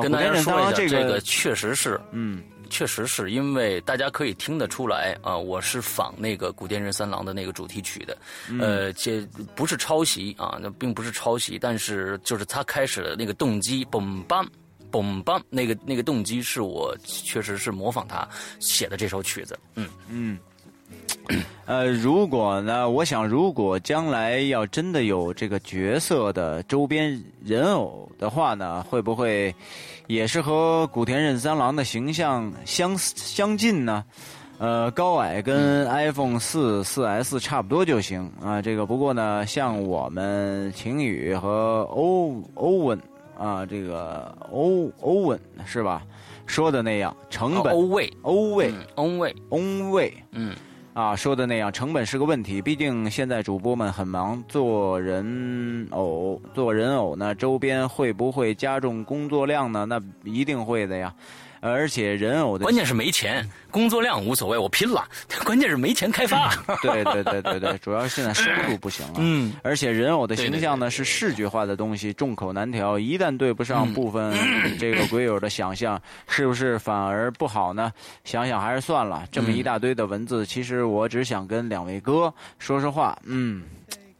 [0.00, 8.16] 跟大家说一下，这个确实是，嗯，确实是因为大家可以听得出来啊，我是仿那个古田任三郎的那个主题曲的，
[8.60, 9.20] 呃，这
[9.56, 14.46] 不是抄袭啊，那并不是抄袭，但是就是他开始的那个动机，嘣嘣，
[14.92, 18.28] 嘣嘣，那个那个动机是我确实是模仿他
[18.60, 19.88] 写的这首曲子，嗯。
[20.08, 20.38] 嗯。
[21.66, 22.88] 呃，如果呢？
[22.88, 29.52] 我想，如果将来要真的有这个角色的周边人偶的话呢，会不会
[30.06, 34.04] 也是和古田任三郎的形象相相近呢？
[34.58, 38.62] 呃，高矮跟 iPhone 四四 S 差不多就行啊。
[38.62, 42.98] 这个不过呢，像我们晴雨和欧欧文
[43.36, 46.02] 啊，这个欧欧文是吧？
[46.46, 49.58] 说的那样，成本欧位欧位欧卫欧
[49.90, 50.54] 卫，嗯。
[50.96, 52.62] 啊，说的那样，成本是个问题。
[52.62, 59.84] 毕竟现在主播们很忙，做人偶，做人偶呢，周边会不会加重工作量呢？
[59.84, 61.14] 那一定会的呀。
[61.60, 65.06] 而且人偶的关键是没钱，工作量无所谓，我拼了。
[65.44, 66.54] 关键是没钱开发。
[66.82, 69.14] 对对对对对， 主要是现在收入不行了。
[69.18, 69.52] 嗯。
[69.62, 72.98] 而且人偶的形象呢是视觉化的东西，众口难调。
[72.98, 74.32] 一旦对不上部分
[74.78, 77.92] 这个鬼友的想象，是不是反而不好呢？
[78.24, 79.26] 想想还是算了。
[79.30, 83.16] 这么一大堆的文字，其实我只想跟两位哥说说话。
[83.24, 83.62] 嗯。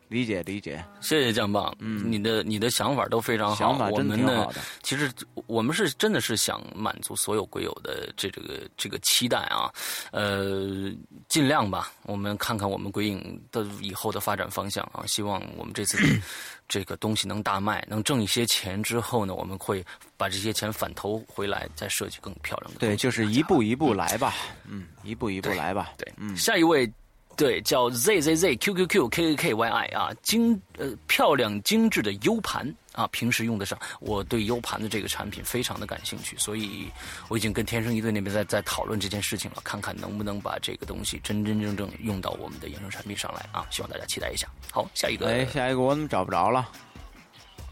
[0.09, 1.75] 理解理解，谢谢酱棒。
[1.81, 4.61] 嗯，你的你的想法都非常好，想法真挺好的。
[4.83, 5.11] 其实
[5.47, 9.73] 我们是真的是想满足所有鬼友的这这个这个期待啊，
[10.13, 10.93] 呃，
[11.29, 11.93] 尽量吧。
[12.03, 15.99] 我们看看我们鬼影的以后的发展方向啊，希望我们这次
[16.69, 19.85] 这个东西能大卖，能挣一些钱之后呢，我们会
[20.17, 22.79] 把这些钱反投回来，再设计更漂亮的。
[22.79, 24.35] 对，就是一步一步来吧。
[24.65, 25.93] 嗯，一步一步来吧。
[25.99, 26.89] 对，嗯，下一位。
[27.37, 33.79] 对，叫 Z Z Z Q Q Q K K K Y I 啊，精呃漂亮精致的 U 盘啊，平时用得上。
[34.01, 36.91] 我对 U 盘的这个产品非常的感兴趣，所以
[37.29, 43.67] 我已经跟天生一对那边在在讨论这件事情了，看看能不能把这个东西真真正正用到我们的衍生产品上来啊！
[43.71, 44.49] 希望大家期待一下。
[44.73, 45.27] 好，下一个。
[45.27, 46.67] 哎，下一个我怎么找不着了？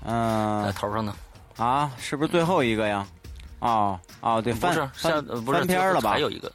[0.04, 1.16] 嗯，在头上呢。
[1.56, 3.06] 啊，是不是最后一个呀？
[3.60, 6.10] 哦哦，对，翻不是翻翻篇了吧？
[6.10, 6.52] 还有一个。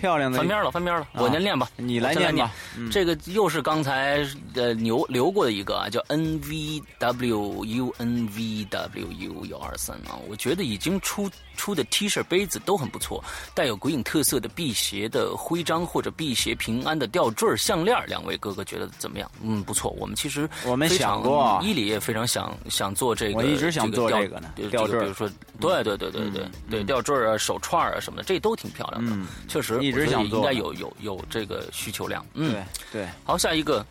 [0.00, 2.50] 漂亮的翻篇了，翻篇了，我先念吧，你来念吧。
[2.90, 13.22] 这个又是刚才呃留留过的一个啊，叫 N V W U N V W U 幺二三啊，我觉得已经出出的 T 恤杯子都很不错，
[13.54, 19.30] 带有鬼影特色的辟邪的徽章或者辟邪平安的吊坠项链，两位哥哥觉得怎么样？
[19.42, 19.90] 嗯，不错。
[19.98, 25.28] 我们其实我们想过，伊里也非常想想做这个，我一直想做这个呢，吊坠，比如说，
[25.60, 32.24] 对对对对对对，吊坠啊、手串啊什么的，这都挺漂亮的，确实一直想做，应该有有有这个需求量。
[32.34, 33.06] 嗯，对。
[33.24, 33.84] 好，下一个，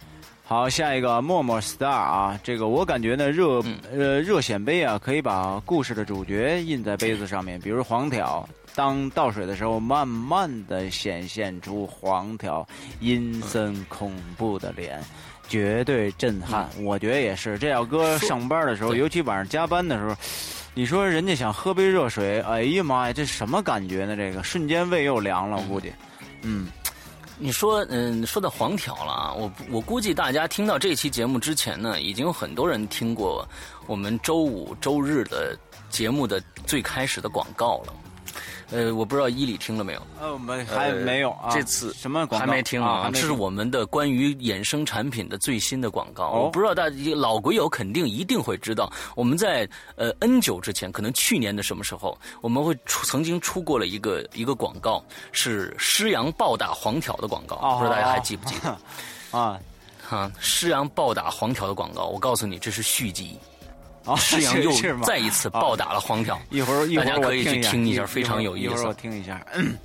[0.45, 8.47] 好，下一个默默 star 啊，这个我感觉呢，热呃热显杯啊，可以把故事的主角印在杯子上面，比如黄条。
[8.75, 12.65] 当倒水的时候，慢慢的显现出黄条
[13.01, 15.03] 阴森恐怖的脸，
[15.49, 16.69] 绝对震撼。
[16.79, 20.15] 我觉得也是，这要搁上班的时候，尤其晚上加班的时候，
[20.73, 24.15] 你说人家想喝杯热水，哎呀妈呀，这什么感觉呢？
[24.15, 25.91] 这个瞬间胃又凉了，我估计。
[26.43, 26.67] 嗯，
[27.37, 33.45] 你说，嗯，说到黄条了啊，我我估计大家听到这期节目之前呢，已经有很多人听过
[33.87, 35.57] 我们周五、周日的
[35.89, 37.93] 节目的最开始的广告了。
[38.71, 40.01] 呃，我不知道伊里听了没有？
[40.19, 41.49] 呃，我们还没有啊。
[41.51, 42.45] 这次什么广告？
[42.45, 43.09] 还没听啊？
[43.13, 46.29] 这是我们的关于衍生产品的最新的广告。
[46.29, 48.91] 我不知道大家老鬼友肯定一定会知道。
[49.15, 57.55] 我们在呃 N 久之前，可能去年的什么时候，我们会出曾经出过了一个一个广告，是狮阳暴打黄条的广告。
[57.77, 58.77] 不知道大家还记不记得？
[59.37, 59.59] 啊，
[60.01, 62.05] 哈，狮阳暴打黄条的广告。
[62.05, 63.37] 我告诉你，这是续集。
[64.17, 64.71] 石阳又
[65.03, 68.73] 再一次暴打了黄条，一会儿大家可以去听一下，非常有意思。
[68.73, 69.75] 一会儿我听一下， 嗯，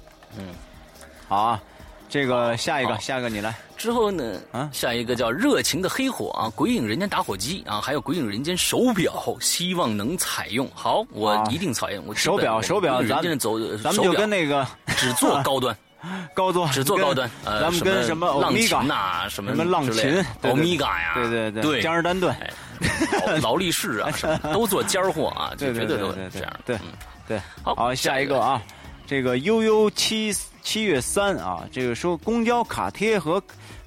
[1.29, 1.61] 好啊，
[2.09, 3.55] 这个下一个，下一个你来。
[3.77, 10.67] 之后呢，啊，下一个叫热情的黑火啊，鬼影人间打火机啊，还有鬼影人间手表，希望能采用。
[10.75, 12.03] 好，我一定采用。
[12.07, 15.77] 我手表，手表，咱们走，咱们就跟那个 只做高端，
[16.33, 17.31] 高端，只做高端。
[17.45, 22.35] 咱们跟什么浪琴呐，什么什么浪琴，欧米伽呀，对对对，江诗丹顿。
[23.43, 24.11] 劳力士啊，
[24.53, 26.61] 都做尖货啊，就绝对都这样。
[26.65, 26.79] 对，
[27.27, 28.63] 对，好，下一个啊，
[29.07, 33.43] 这个悠悠七七月三啊，这个说公交卡贴和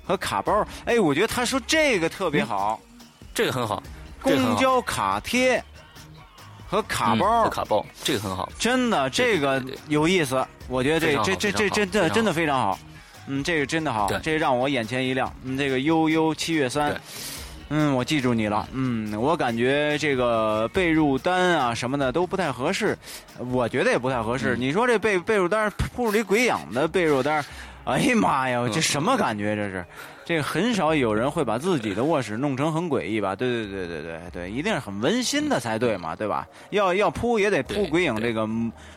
[0.05, 2.79] 和卡包，哎，我觉得他说这个特别好，
[3.33, 3.81] 这个很好，
[4.21, 5.63] 公交卡贴
[6.67, 12.79] 和卡包，卡包这个很好，真的这个有意思，我觉得这这这这真的真的非常好，
[13.27, 16.99] 嗯，这个真的好，这让我眼前一亮，嗯，这个悠悠七月三。
[17.69, 18.67] 嗯，我记住你了。
[18.71, 22.97] 嗯，我感觉这个被褥单啊什么的都不太合适，
[23.51, 24.55] 我觉得也不太合适。
[24.57, 27.43] 你说这被被褥单铺里鬼养的被褥单，
[27.83, 29.85] 哎呀妈呀，这什么感觉这是？
[30.27, 33.33] 这很少有人会把自己的卧室弄成很诡异吧？
[33.33, 36.45] 对对对对对对，一定是很温馨的才对嘛，对吧？
[36.71, 38.45] 要要铺也得铺鬼影这个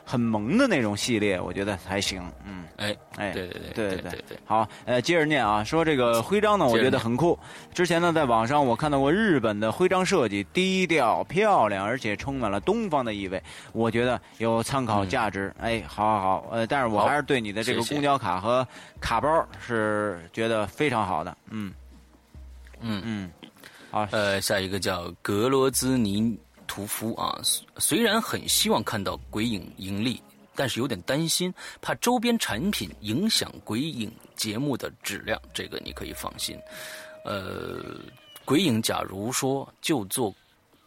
[0.05, 2.20] 很萌的那种系列，我觉得才行。
[2.45, 4.39] 嗯，哎哎，对对对对对对。
[4.45, 7.39] 好，呃，接着念啊，说这个徽章呢，我觉得很酷。
[7.72, 15.55] 之前呢，在网上我看到过日本的徽章设计，低调漂亮，而且充满了东方的意味，我觉得有参考价值。
[15.61, 18.66] 哎，好好好，呃，但是我还是对你的这个公交卡和
[19.01, 21.19] 卡包是觉得非常好。
[21.20, 21.70] 好的，嗯，
[22.80, 23.30] 嗯嗯，
[23.90, 26.34] 好，呃，下一个叫格罗兹尼
[26.66, 27.38] 屠夫啊，
[27.76, 30.22] 虽然很希望看到鬼影盈利，
[30.54, 31.52] 但是有点担心，
[31.82, 36.58] 怕周边产品影响鬼影节目的质量，这个你可以放心。
[37.22, 38.00] 呃，
[38.46, 40.34] 鬼影假如说就做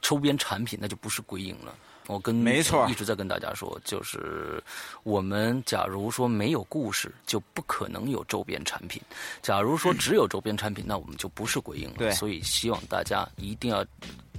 [0.01, 1.75] 周边产品，那就不是鬼影了。
[2.07, 4.61] 我跟没错一直在跟大家说，就是
[5.03, 9.01] 我们假如说没有故事，就不可能有周边产品；
[9.41, 11.95] 假如说只有周边产品，那我们就不是鬼影了。
[11.99, 13.85] 对，所以希望大家一定要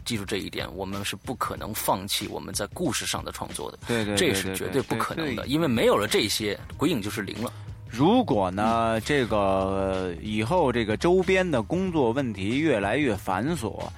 [0.05, 3.79] 记住这一点，我们是不可能放弃我们在故事上的创作的。
[3.87, 7.51] 对对，这是绝对不可能的，因为没有了这些，鬼影就是零了。
[7.89, 13.89] 如果呢，这个以后这个周边的工作问题越来越繁琐，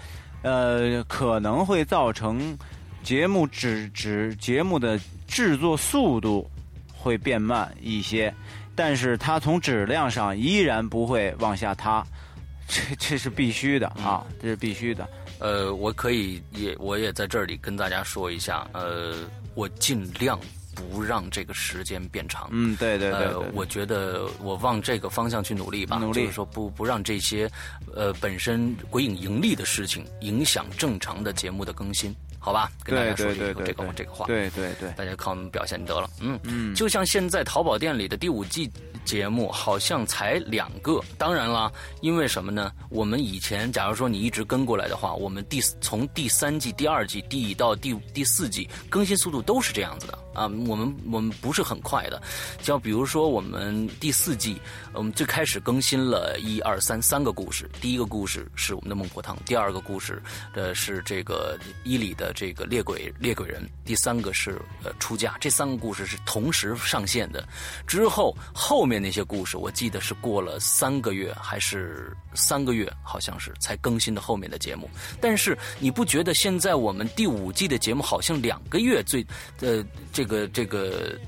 [0.42, 2.56] 呃，可能会造成。
[3.06, 4.98] 节目只只节目的
[5.28, 6.50] 制作速度
[6.92, 8.34] 会变慢一些，
[8.74, 12.04] 但是它从质量上依然不会往下塌，
[12.66, 15.08] 这这是必须的啊，这是必须的。
[15.38, 19.14] 呃，我可以也我也在这里跟大家说一下，呃，
[19.54, 20.36] 我尽量
[20.74, 22.48] 不让这个时间变长。
[22.50, 27.48] 嗯，对对对，我觉得我往这个方向去努力吧，努力就是说不不让这些
[27.94, 32.12] 呃本身鬼影盈利的事情影响正常的节目的更新。
[32.46, 36.38] 好吧，跟大家说这个这个这个话，对对对，大家看我们表现得了，嗯。
[36.44, 38.70] 嗯，就像现在淘宝店里的第五季
[39.06, 41.00] 节目好像才两个。
[41.16, 42.72] 当然了，因为什么呢？
[42.90, 50.42] 我们以前，假如说你一直跟过来的话，我们第从第三季、第二季、第到第第四季更新速度都是这样子的啊。
[50.66, 52.20] 我们我们不是很快的，
[52.60, 54.60] 像比如说我们第四季，
[54.92, 57.70] 我们最开始更新了一二三三个故事。
[57.80, 60.20] 第一个故事是我们的孟婆汤，第二个故事
[60.52, 65.36] 的是这个伊里的这个猎鬼猎鬼人，第三个是呃出嫁。
[65.40, 67.46] 这三个故事是同时上线的。
[67.86, 68.95] 之后后面。
[68.98, 74.88] 那些故事，我记得是过了三个月还是三个月，好像是才更新的后面的节目。
[75.20, 79.26] 但是你不觉得现在我们第五季的节目好像两个月最
[79.60, 81.18] 呃这个这个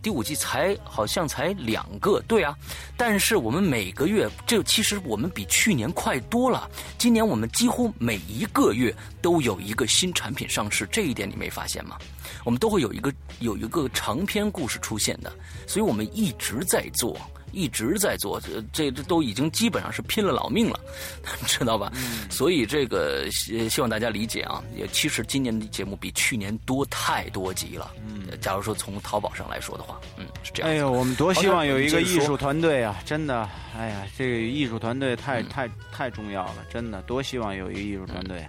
[0.00, 2.20] 第五季才好像才两个？
[2.28, 2.56] 对啊，
[2.96, 6.70] 但是我们每个月这其实我们比去年快多了。
[6.96, 11.98] 今年我们几乎每一个月都有一个新产品上市，这一点你没发现吗？
[12.44, 15.32] 我们都会有一个有一个长篇故事出现的，
[15.66, 17.16] 所以我们一直在做，
[17.52, 18.40] 一直在做，
[18.72, 20.80] 这这都已经基本上是拼了老命了，
[21.46, 21.92] 知道吧？
[22.30, 24.62] 所以这个希希望大家理解啊。
[24.76, 27.92] 也其实今年的节目比去年多太多集了。
[28.06, 30.70] 嗯，假如说从淘宝上来说的话，嗯，是这样。
[30.70, 33.00] 哎呦，我们多希望有一个艺术团队啊！
[33.04, 38.46] 真的，哎呀，这个艺术团队太太太重要了，真的，多希望有一个艺术团队。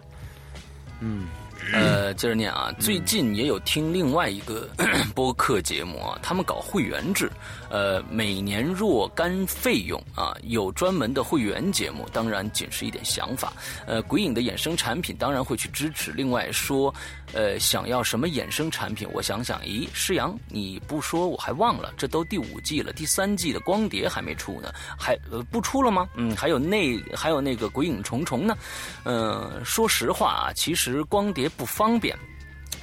[0.99, 1.27] 嗯。
[1.73, 4.67] 呃，接着念啊，最近也有听另外一个
[5.13, 7.29] 播客节目啊，他们搞会员制，
[7.69, 13.51] 呃，每年若干费用啊，有专门的会员节目，当然仅是一点想法。
[13.85, 16.11] 呃，鬼影的衍生产品当然会去支持。
[16.11, 16.93] 另外说，
[17.33, 19.07] 呃，想要什么衍生产品？
[19.11, 26.07] 我想想，咦，施阳，你不说我还忘了，这都第五季了，第三季的光碟还没出呢，还呃不出了吗？
[26.15, 28.57] 嗯，还有那还有那个鬼影重重呢，
[29.03, 31.49] 嗯，说实话啊，其实光碟。
[31.59, 32.17] 不方便，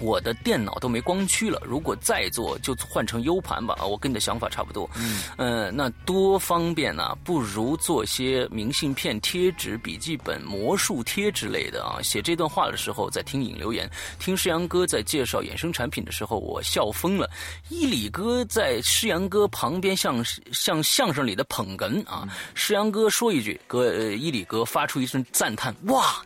[0.01, 1.61] 我的电脑都没光驱了。
[1.65, 3.77] 如果再做，就换成 U 盘吧。
[3.85, 4.89] 我跟你的想法差不多。
[4.97, 12.01] 嗯，呃，那多方便啊，不如做些明信片、贴纸、笔记本、魔术贴之类的啊。
[12.03, 17.31] 写这段话的时候，在听影留言，听诗阳哥在介绍衍生产品的时候，我笑疯了。
[17.69, 22.29] 伊里哥在诗阳哥旁边，像像相声里的捧哏啊。
[22.55, 26.17] 诗阳哥说一句，哥，伊里哥发出一声赞叹，哇！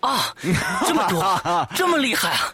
[0.00, 0.34] 啊，
[0.86, 1.42] 这么多，
[1.74, 2.52] 这么厉害啊！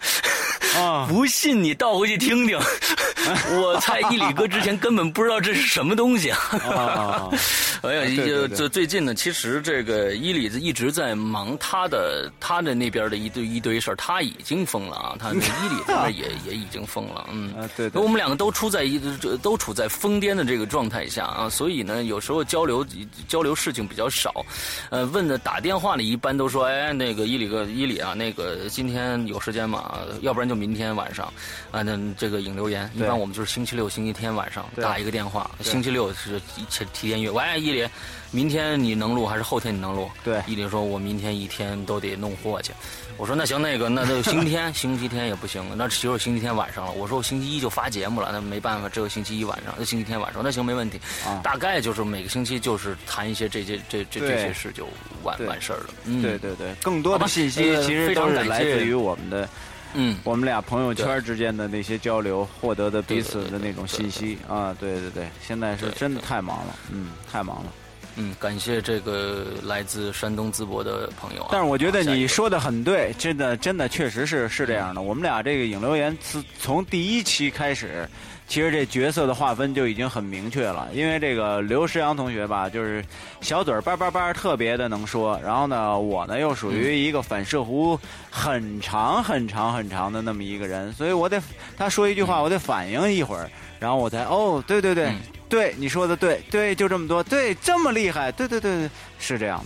[0.77, 2.59] 啊，不信你倒回去听听。
[3.59, 7.29] 我猜伊里哥之前根本不知道这是什么东西啊！
[7.83, 15.17] 哎呀，就就最近呢，其实这个伊里子一直在忙他的他的那边的一堆一堆事儿，他已经疯了啊！
[15.19, 17.91] 他伊里这边也也已经疯了，嗯，对。
[17.95, 19.01] 我们两个都处在一
[19.43, 22.87] 都处在疯癫的这个状态下啊，所以呢，有时候交流
[23.27, 24.45] 交流事情比较少。
[24.91, 29.99] 呃，问的打电话呢，一般都说，哎，那个伊里哥伊里啊，那个今天有时间吗？
[30.21, 31.33] 要不然就明天晚上
[31.71, 33.19] 啊，那这个引留言一般。
[33.19, 35.51] 我们就是星期六、星期天晚上打一个电话。
[35.61, 37.89] 星期六是提提前约，喂，伊林，
[38.37, 40.11] 明天你能录还是后天你能录？
[40.23, 42.71] 对，伊林说，我明天一天都得弄货去。
[43.17, 46.93] 我说那行，那个那就星期天，星期天也不行，那只有星期天晚上了。
[46.93, 51.01] 我说我星期一就发节目了，那没办法，只有星期一晚上，那星期天晚上，那行没问题。
[51.43, 54.87] 大概就是每个星期就是谈一些这些这这这些事就
[55.23, 55.87] 完完事儿了。
[56.21, 59.49] 对对对，更多的信息其实都是来自于我们的。
[59.95, 64.37] 嗯，我们俩朋友圈之间的那些交流，获得的彼此的那种信息。
[64.47, 67.73] 啊，对对对，现在是真的太忙了，嗯，太忙了，
[68.17, 71.49] 嗯，感谢这个来自山东淄博的朋友啊。
[71.53, 75.01] 但是我觉得你说的很对，真的真的确实是是这样的。
[75.01, 78.09] 我们俩这个影留言自从第一期开始。
[78.49, 83.05] 其实这角色的划分就已经很明确了，因为这个刘诗阳同学吧，就是
[83.41, 87.99] 小嘴叭叭叭特别的能说，然后呢，我呢又属于一个反射弧
[88.31, 91.43] 很长很长很长的那么一个人，所以我得
[91.77, 93.51] 他说一句话，我得反应一会儿，
[93.81, 95.13] 然后我才哦，对对对
[95.49, 99.65] 对，你说的对对，就这么多，对这么厉害，对对对对，是这样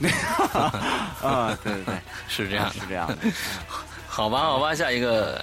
[0.00, 0.08] 的，
[1.22, 1.94] 啊，对对对，
[2.28, 3.16] 是这样，是这样的，
[4.06, 5.40] 好吧好吧，下一个。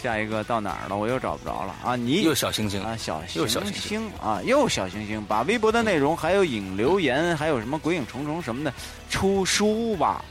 [0.00, 0.96] 下一个到哪儿了？
[0.96, 1.74] 我又找不着了。
[1.84, 1.96] 啊！
[1.96, 2.22] 你？
[2.22, 2.80] 又小星星。
[2.84, 4.08] 啊，小又小星星。
[4.22, 8.72] 啊，又小星星，把微博的内容还有引留言，还有什么鬼影重重什么的
[9.10, 10.24] 出书吧。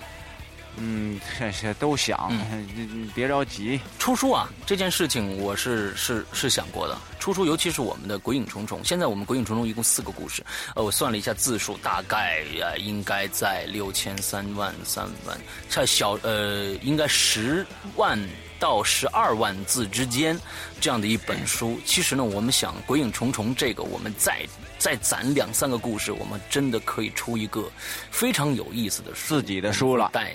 [0.80, 2.32] 嗯，这些都想，
[2.76, 3.80] 你别着急。
[3.98, 6.98] 出书啊，这件事情我是是是想过的。
[7.20, 15.38] 出书，尤其是我们的《鬼影重重》，现在我们《鬼影重重》一共四个故事，呃，我算了一下字数，大概啊应该在六千三万三万，
[15.70, 17.66] 差小呃，应该十
[17.96, 18.18] 万
[18.60, 20.40] 到十二万字之间
[20.80, 21.80] 这样的一本书。
[21.86, 24.46] 其实呢，我们想《鬼影重重》这个，我们再
[24.78, 27.70] 再攒两三个故事，我们真的可以出一个
[28.10, 30.12] 非常有意思的书自己的书了。
[30.14, 30.34] 带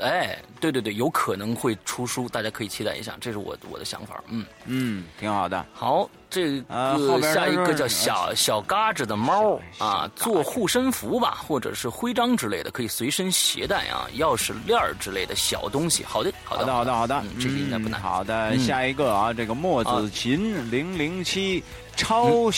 [0.00, 4.22] 哎，对对对，有可能会出书，大家可以期待一下，这是我我的想法。
[4.28, 5.64] 嗯嗯，挺好的。
[5.72, 16.04] 好，这个下一个叫小小嘎子的猫啊，做护身符吧，或者是徽章之类的，可以随身携带啊，钥匙链之类的小东西。
[16.04, 18.00] 好的，好的，好的，好的，这个应该不难。
[18.00, 21.62] 好的，下一个啊，这个墨子琴零零七
[21.96, 22.50] 超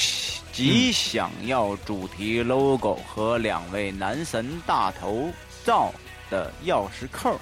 [0.52, 5.30] 级想要主题 logo 和两位男神大头
[5.64, 5.92] 照。
[6.30, 7.38] 的钥匙扣、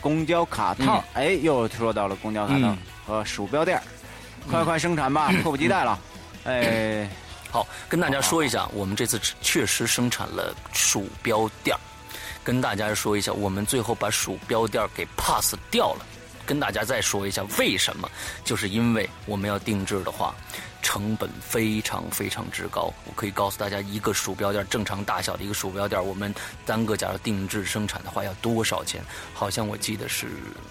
[0.00, 3.80] 公交卡套，哎，又说到了公交卡套和鼠标垫
[4.48, 5.98] 快快生产吧，迫不及待了。
[6.44, 7.08] 哎，
[7.50, 11.76] 好，跟大家说一下，我们这次确实生产了鼠标垫
[12.44, 16.06] 跟大家说一下，我们最后把鼠标垫给 pass 掉了。
[16.44, 18.10] 跟大家再说一下为什么，
[18.44, 20.34] 就是因为我们要定制的话。
[20.82, 26.34] 成本非常非常之高，我可以告诉大家，一个鼠标垫正常大小的一个鼠标垫，我们
[26.66, 29.00] 单个假如定制生产的话要多少钱？
[29.32, 30.26] 好像我记得是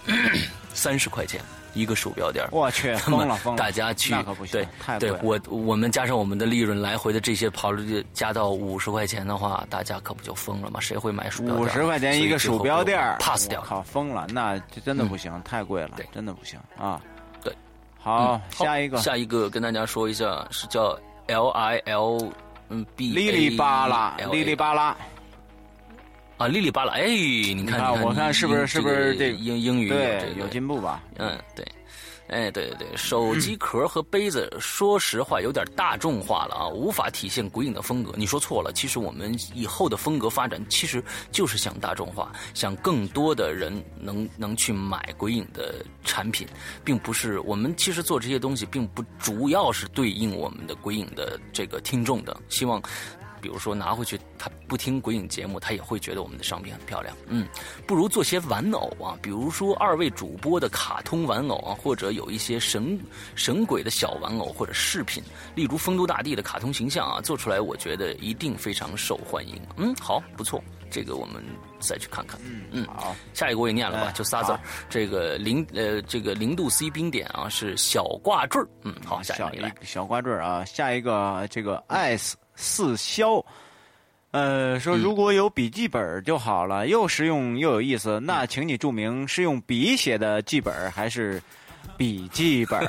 [0.74, 1.42] 三十块钱
[1.74, 2.46] 一个鼠标垫。
[2.52, 3.58] 我去，疯了疯了！
[3.58, 10.80] 大家去，那可不行，太对我我们加上我们的利润来回的这些跑率加到五十块钱的话，大家可不就疯了吗？
[10.80, 11.66] 谁会买鼠标垫？
[11.66, 14.28] 五十块钱一个鼠标垫，pass 掉，靠，疯了！
[14.30, 17.02] 那这真的不行，太贵了，真的不行啊。
[18.02, 20.98] 好，下一个，下一个跟大家说一下，是叫
[21.28, 22.32] L I L
[22.70, 24.96] 嗯 B 哩哩巴拉，哩哩巴拉，
[26.42, 31.04] 啊，哩哩巴拉，哎，你看，我看是不是是不是这英英语对有进步吧？
[31.18, 31.64] 嗯，对。
[32.30, 38.14] 哎，对对对，手机 壳和杯子，说实话有点大众化了啊，无法体现鬼影的风格。
[38.16, 46.48] 你说错了，其实我们以后的风格发展，其实就是想大众化，想更多的人能能去买鬼影的产品，
[46.86, 52.82] 并不是我们其实做这些东西，并不主要是对应我们的鬼影的这个听众的，希望。
[53.42, 57.16] 比如说拿回去，他不听鬼影节目，他也会觉得我们的商品很漂亮。
[57.28, 57.48] 嗯，
[57.88, 63.00] 不如做些玩偶啊，比如说二位主播的卡通玩偶啊，或者有一些神
[63.36, 65.24] 神鬼的小玩偶或者饰品，
[65.56, 69.60] 例如丰都大帝的卡通形象啊，做出来我觉得一定非常受欢迎。
[69.78, 71.44] 嗯，好，不错，这个我们
[71.80, 72.40] 再去看看。
[72.46, 74.60] 嗯嗯，好，下一个我也念了吧，就仨字儿。
[74.90, 78.68] 这个零呃，这个零度 C 冰点啊，是小挂坠儿。
[78.84, 82.36] 嗯，好，下一个来小挂坠儿啊，下一个这个 S。
[82.62, 83.44] 四消，
[84.30, 88.20] 呃，说如果有笔记本就好了，又实用又有意思。
[88.20, 91.42] 那请你注明是用笔写的记本还是
[91.98, 92.80] 笔记本？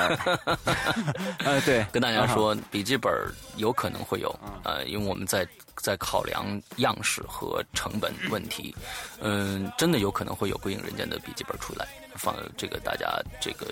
[1.42, 3.10] 呃，对，跟大家说，笔记本
[3.56, 6.44] 有可能会有，呃，因为我们在在考量
[6.76, 8.74] 样式和成本问题，
[9.20, 11.88] 嗯，真的有可能会有归影人间的笔记本出来。
[12.14, 13.08] 放这个，大家
[13.40, 13.66] 这个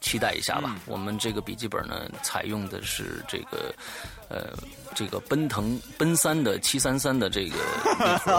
[0.00, 0.76] 期待一下吧。
[0.86, 3.74] 我们这个笔记本呢，采用的是这个，
[4.30, 4.54] 呃，
[4.94, 7.58] 这个奔腾奔三的七三三的这个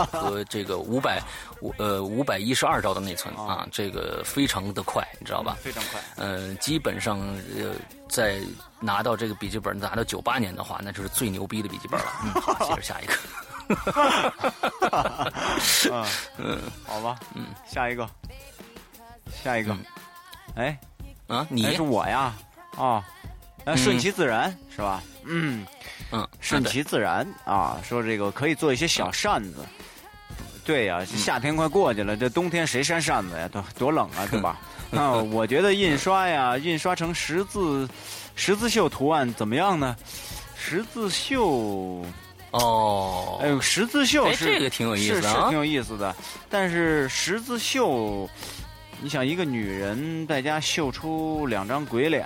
[0.07, 1.22] 和 这个五百
[1.59, 5.57] 五呃五百一十二兆的内存啊，这个非常的快，你知道吧？
[5.61, 6.01] 非常快。
[6.15, 7.19] 呃，基本上
[7.55, 7.76] 呃，
[8.09, 8.41] 在
[8.80, 12.05] 拿到这个笔记本拿到九八年的话，那就是最牛逼的笔记本了。
[12.23, 13.13] 嗯，好，接着下一个。
[16.38, 18.07] 嗯，好吧，嗯，下一个。
[19.43, 19.76] 下一个，
[20.55, 20.77] 哎，
[21.27, 22.34] 啊，你是我呀？
[22.77, 23.03] 啊，
[23.66, 25.04] 那顺其自然是吧？
[25.26, 25.66] 嗯
[26.12, 27.80] 嗯，顺其自然啊。
[27.88, 29.66] 说这个可以做一些小扇子，
[30.66, 33.48] 对呀，夏天快过去了，这冬天谁扇扇子呀？
[33.48, 34.60] 多多冷啊，对吧？
[34.90, 37.88] 那，我觉得印刷呀，印刷成十字
[38.36, 39.96] 十字绣图案怎么样呢？
[40.58, 42.06] 十字绣
[42.52, 46.16] 哦，哎呦，十字绣是这个挺有意思的，是挺有意思的，
[46.50, 48.30] 但是十字绣。
[49.02, 52.23] 你想一个女人在家绣出两张鬼脸，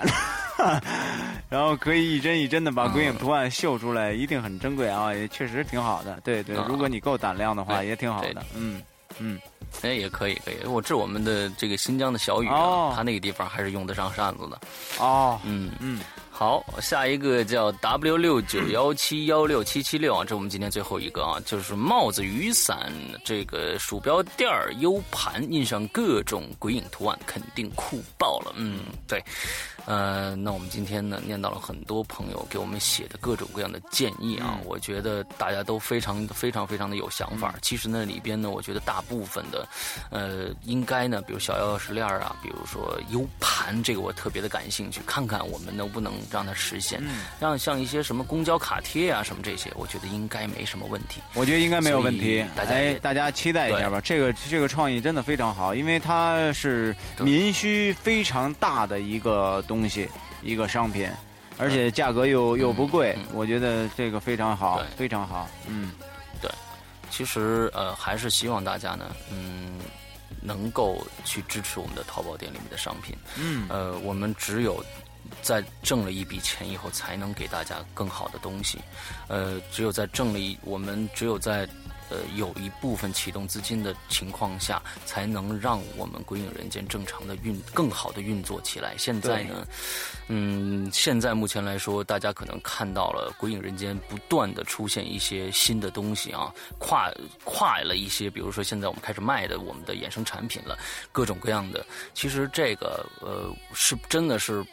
[1.48, 5.12] 然后可以一针一针的把鬼影图案绣出来，一定很珍贵啊！
[5.14, 8.44] 也确实挺好的，对对，如果你够胆量的话，也挺好的。
[8.54, 8.82] 嗯
[9.18, 9.40] 嗯，
[9.80, 10.66] 哎，也可以可以。
[10.66, 14.60] 我治我们的这个新疆的小雨啊，他那个地方还是用得上扇子的。
[14.98, 16.00] 哦，嗯嗯。
[16.38, 22.92] 好，下一个叫 W 六九幺七幺六七七六啊，这我们今天最后一个啊，就是帽子、雨伞、
[23.24, 28.52] 这个鼠标垫儿、U 盘，印上各种鬼影图案，肯定酷爆了。
[28.56, 29.18] 嗯，对。
[29.86, 37.54] 呃，那我们今天呢，念到了很多朋友给我们写的各种各样的建议啊，我觉得大家都非常非常非常的有想法。
[37.62, 39.66] 其实那里边呢，我觉得大部分的，
[40.10, 47.00] 呃，应该呢，比如小钥匙链啊，比如说 U 盘，这个我特别的感兴趣，看看我们能不能让它实现。
[47.38, 51.20] 让像一些什么公交卡贴啊，什么这些，我觉得应该没什么问题。
[51.34, 54.00] 我觉得应该没有问题，大家大家期待一下吧。
[54.00, 59.75] 这个这个创意真的非常好，因为它是民需非常大的一个东。
[59.76, 60.08] 东西
[60.42, 61.08] 一个商品，
[61.58, 65.48] 而且价格又又不贵，我觉得这个非常好，非常好。
[65.66, 65.92] 嗯，
[66.40, 66.50] 对，
[67.10, 69.78] 其实呃还是希望大家呢，嗯，
[70.40, 73.14] 能够去支持我们的淘宝店里面的商品。
[73.36, 74.82] 嗯，呃，我们只有
[75.42, 78.78] 在挣了一笔钱以后，才能给大家更好的东西。
[79.28, 81.68] 呃，只有在挣了一，我们只有在。
[82.10, 88.94] 呃，有一部分启动资金的情况下，才能让我们鬼影人间正常的运、更好的运作起来。
[88.96, 89.66] 现在呢，
[90.28, 97.12] 嗯，现在目前来说，大家可能看到了鬼影人间不断的出现一些新的东西啊，跨
[97.44, 100.78] 跨了一些，比如说现在我们开始卖的我们的衍生产品了，
[101.12, 101.84] 各种各样的。
[102.14, 104.64] 其实这个呃，是真的是。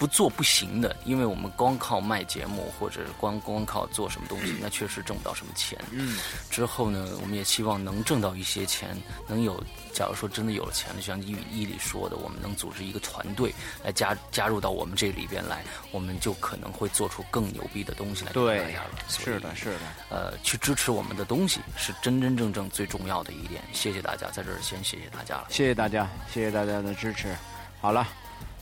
[0.00, 5.78] 不做不行的，因为我们光靠卖节目或者光光靠做什么东西，那确实挣不到什么钱。
[5.90, 6.18] 嗯，
[6.50, 8.96] 之后呢，我们也希望能挣到一些钱，
[9.28, 9.62] 能有。
[9.92, 13.54] 假如说真的有了钱了，就像伊伊里说的，我们能组织一个团队
[13.84, 18.90] 来加加入到我们这里边来，我们就可能会做出更牛逼的东西来给大家了。
[19.06, 19.80] 是的，是的。
[20.08, 23.62] 呃，去支持我们的东西是真真正正最重要的一点。
[23.74, 25.48] 谢谢大家，在这儿先谢谢大家了。
[25.50, 27.36] 谢谢大家，谢谢大家的支持。
[27.82, 28.08] 好了。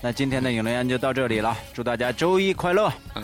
[0.01, 3.23] 那今天的影留言就到这里了，祝大家周一快乐，嗯，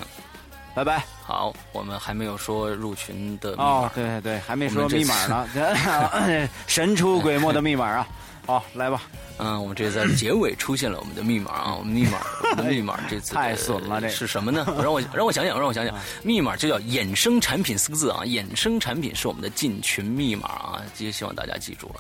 [0.75, 1.05] 拜拜。
[1.23, 5.49] 好，我们还没有说入群的哦，对对对，还没说密码呢，
[6.67, 8.07] 神出鬼没的密码啊，
[8.47, 9.03] 好，来吧。
[9.37, 12.19] 嗯，我们这在结尾出现了我们的密码啊，我们密码，
[12.53, 14.65] 我们的密码这次太损了，这是什么呢？
[14.81, 15.93] 让我 让我想想，让我想想，
[16.23, 21.95] 密码就叫衍生产品四个字啊，衍生产品是我们的进群密码啊，也希望大家记住了。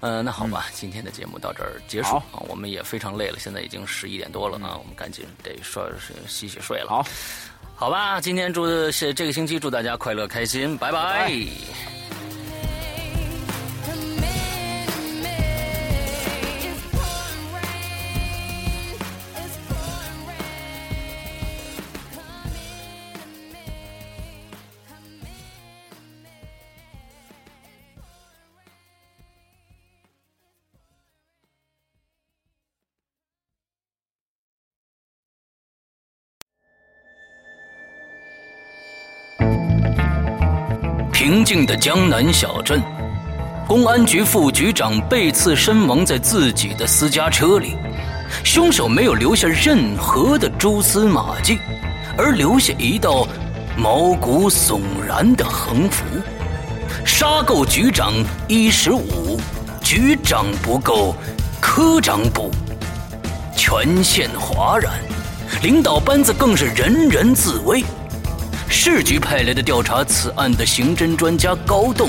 [0.00, 5.82] 呃，那好吧，今天的节目到这儿结束啊，我们也非常累了，现在已经十一点多了啊，我们赶紧得睡
[6.26, 6.88] 洗洗睡了。
[6.88, 7.06] 好，
[7.74, 8.66] 好吧，今天祝
[9.12, 11.30] 这个星期祝大家快乐开心，拜拜。
[41.30, 42.82] 宁静的江南小镇，
[43.68, 47.76] 公安局副局长被刺身亡在自己的私家车里，
[48.42, 51.60] 凶手没有留下任何的蛛丝马迹，
[52.18, 53.28] 而留下一道
[53.76, 56.04] 毛骨悚然的横幅
[57.06, 58.12] ：“杀够局长
[58.48, 59.38] 一十五，
[59.84, 61.14] 局长不够，
[61.60, 62.50] 科长补。”
[63.54, 64.94] 全县哗然，
[65.62, 67.84] 领导班子更是人人自危。
[68.82, 72.08] 市局派来的调查此案的刑侦专家高栋，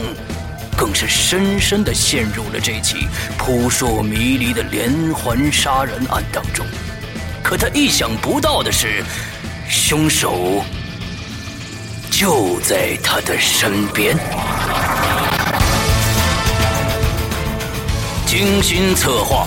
[0.77, 3.07] 更是深深的陷入了这起
[3.37, 6.65] 扑朔迷离的连环杀人案当中。
[7.43, 9.03] 可他意想不到的是，
[9.67, 10.63] 凶手
[12.09, 14.15] 就在他的身边。
[18.25, 19.45] 精心策划，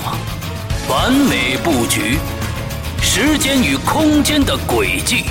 [0.91, 2.19] 完美布局，
[3.01, 5.25] 时间与空间的轨迹。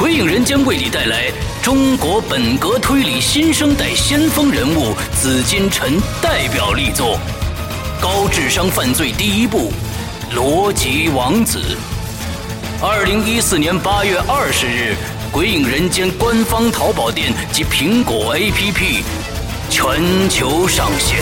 [0.00, 1.30] 鬼影人间为你带来
[1.62, 7.18] 中国本格推理新生代先锋人物紫金陈代表力作
[8.02, 9.70] 《高智商犯罪第一部
[10.34, 11.58] 逻辑王子》。
[12.82, 14.96] 二零一四年八月二十日，
[15.30, 19.02] 鬼影人间官方淘宝店及苹果 APP
[19.68, 21.18] 全球上线。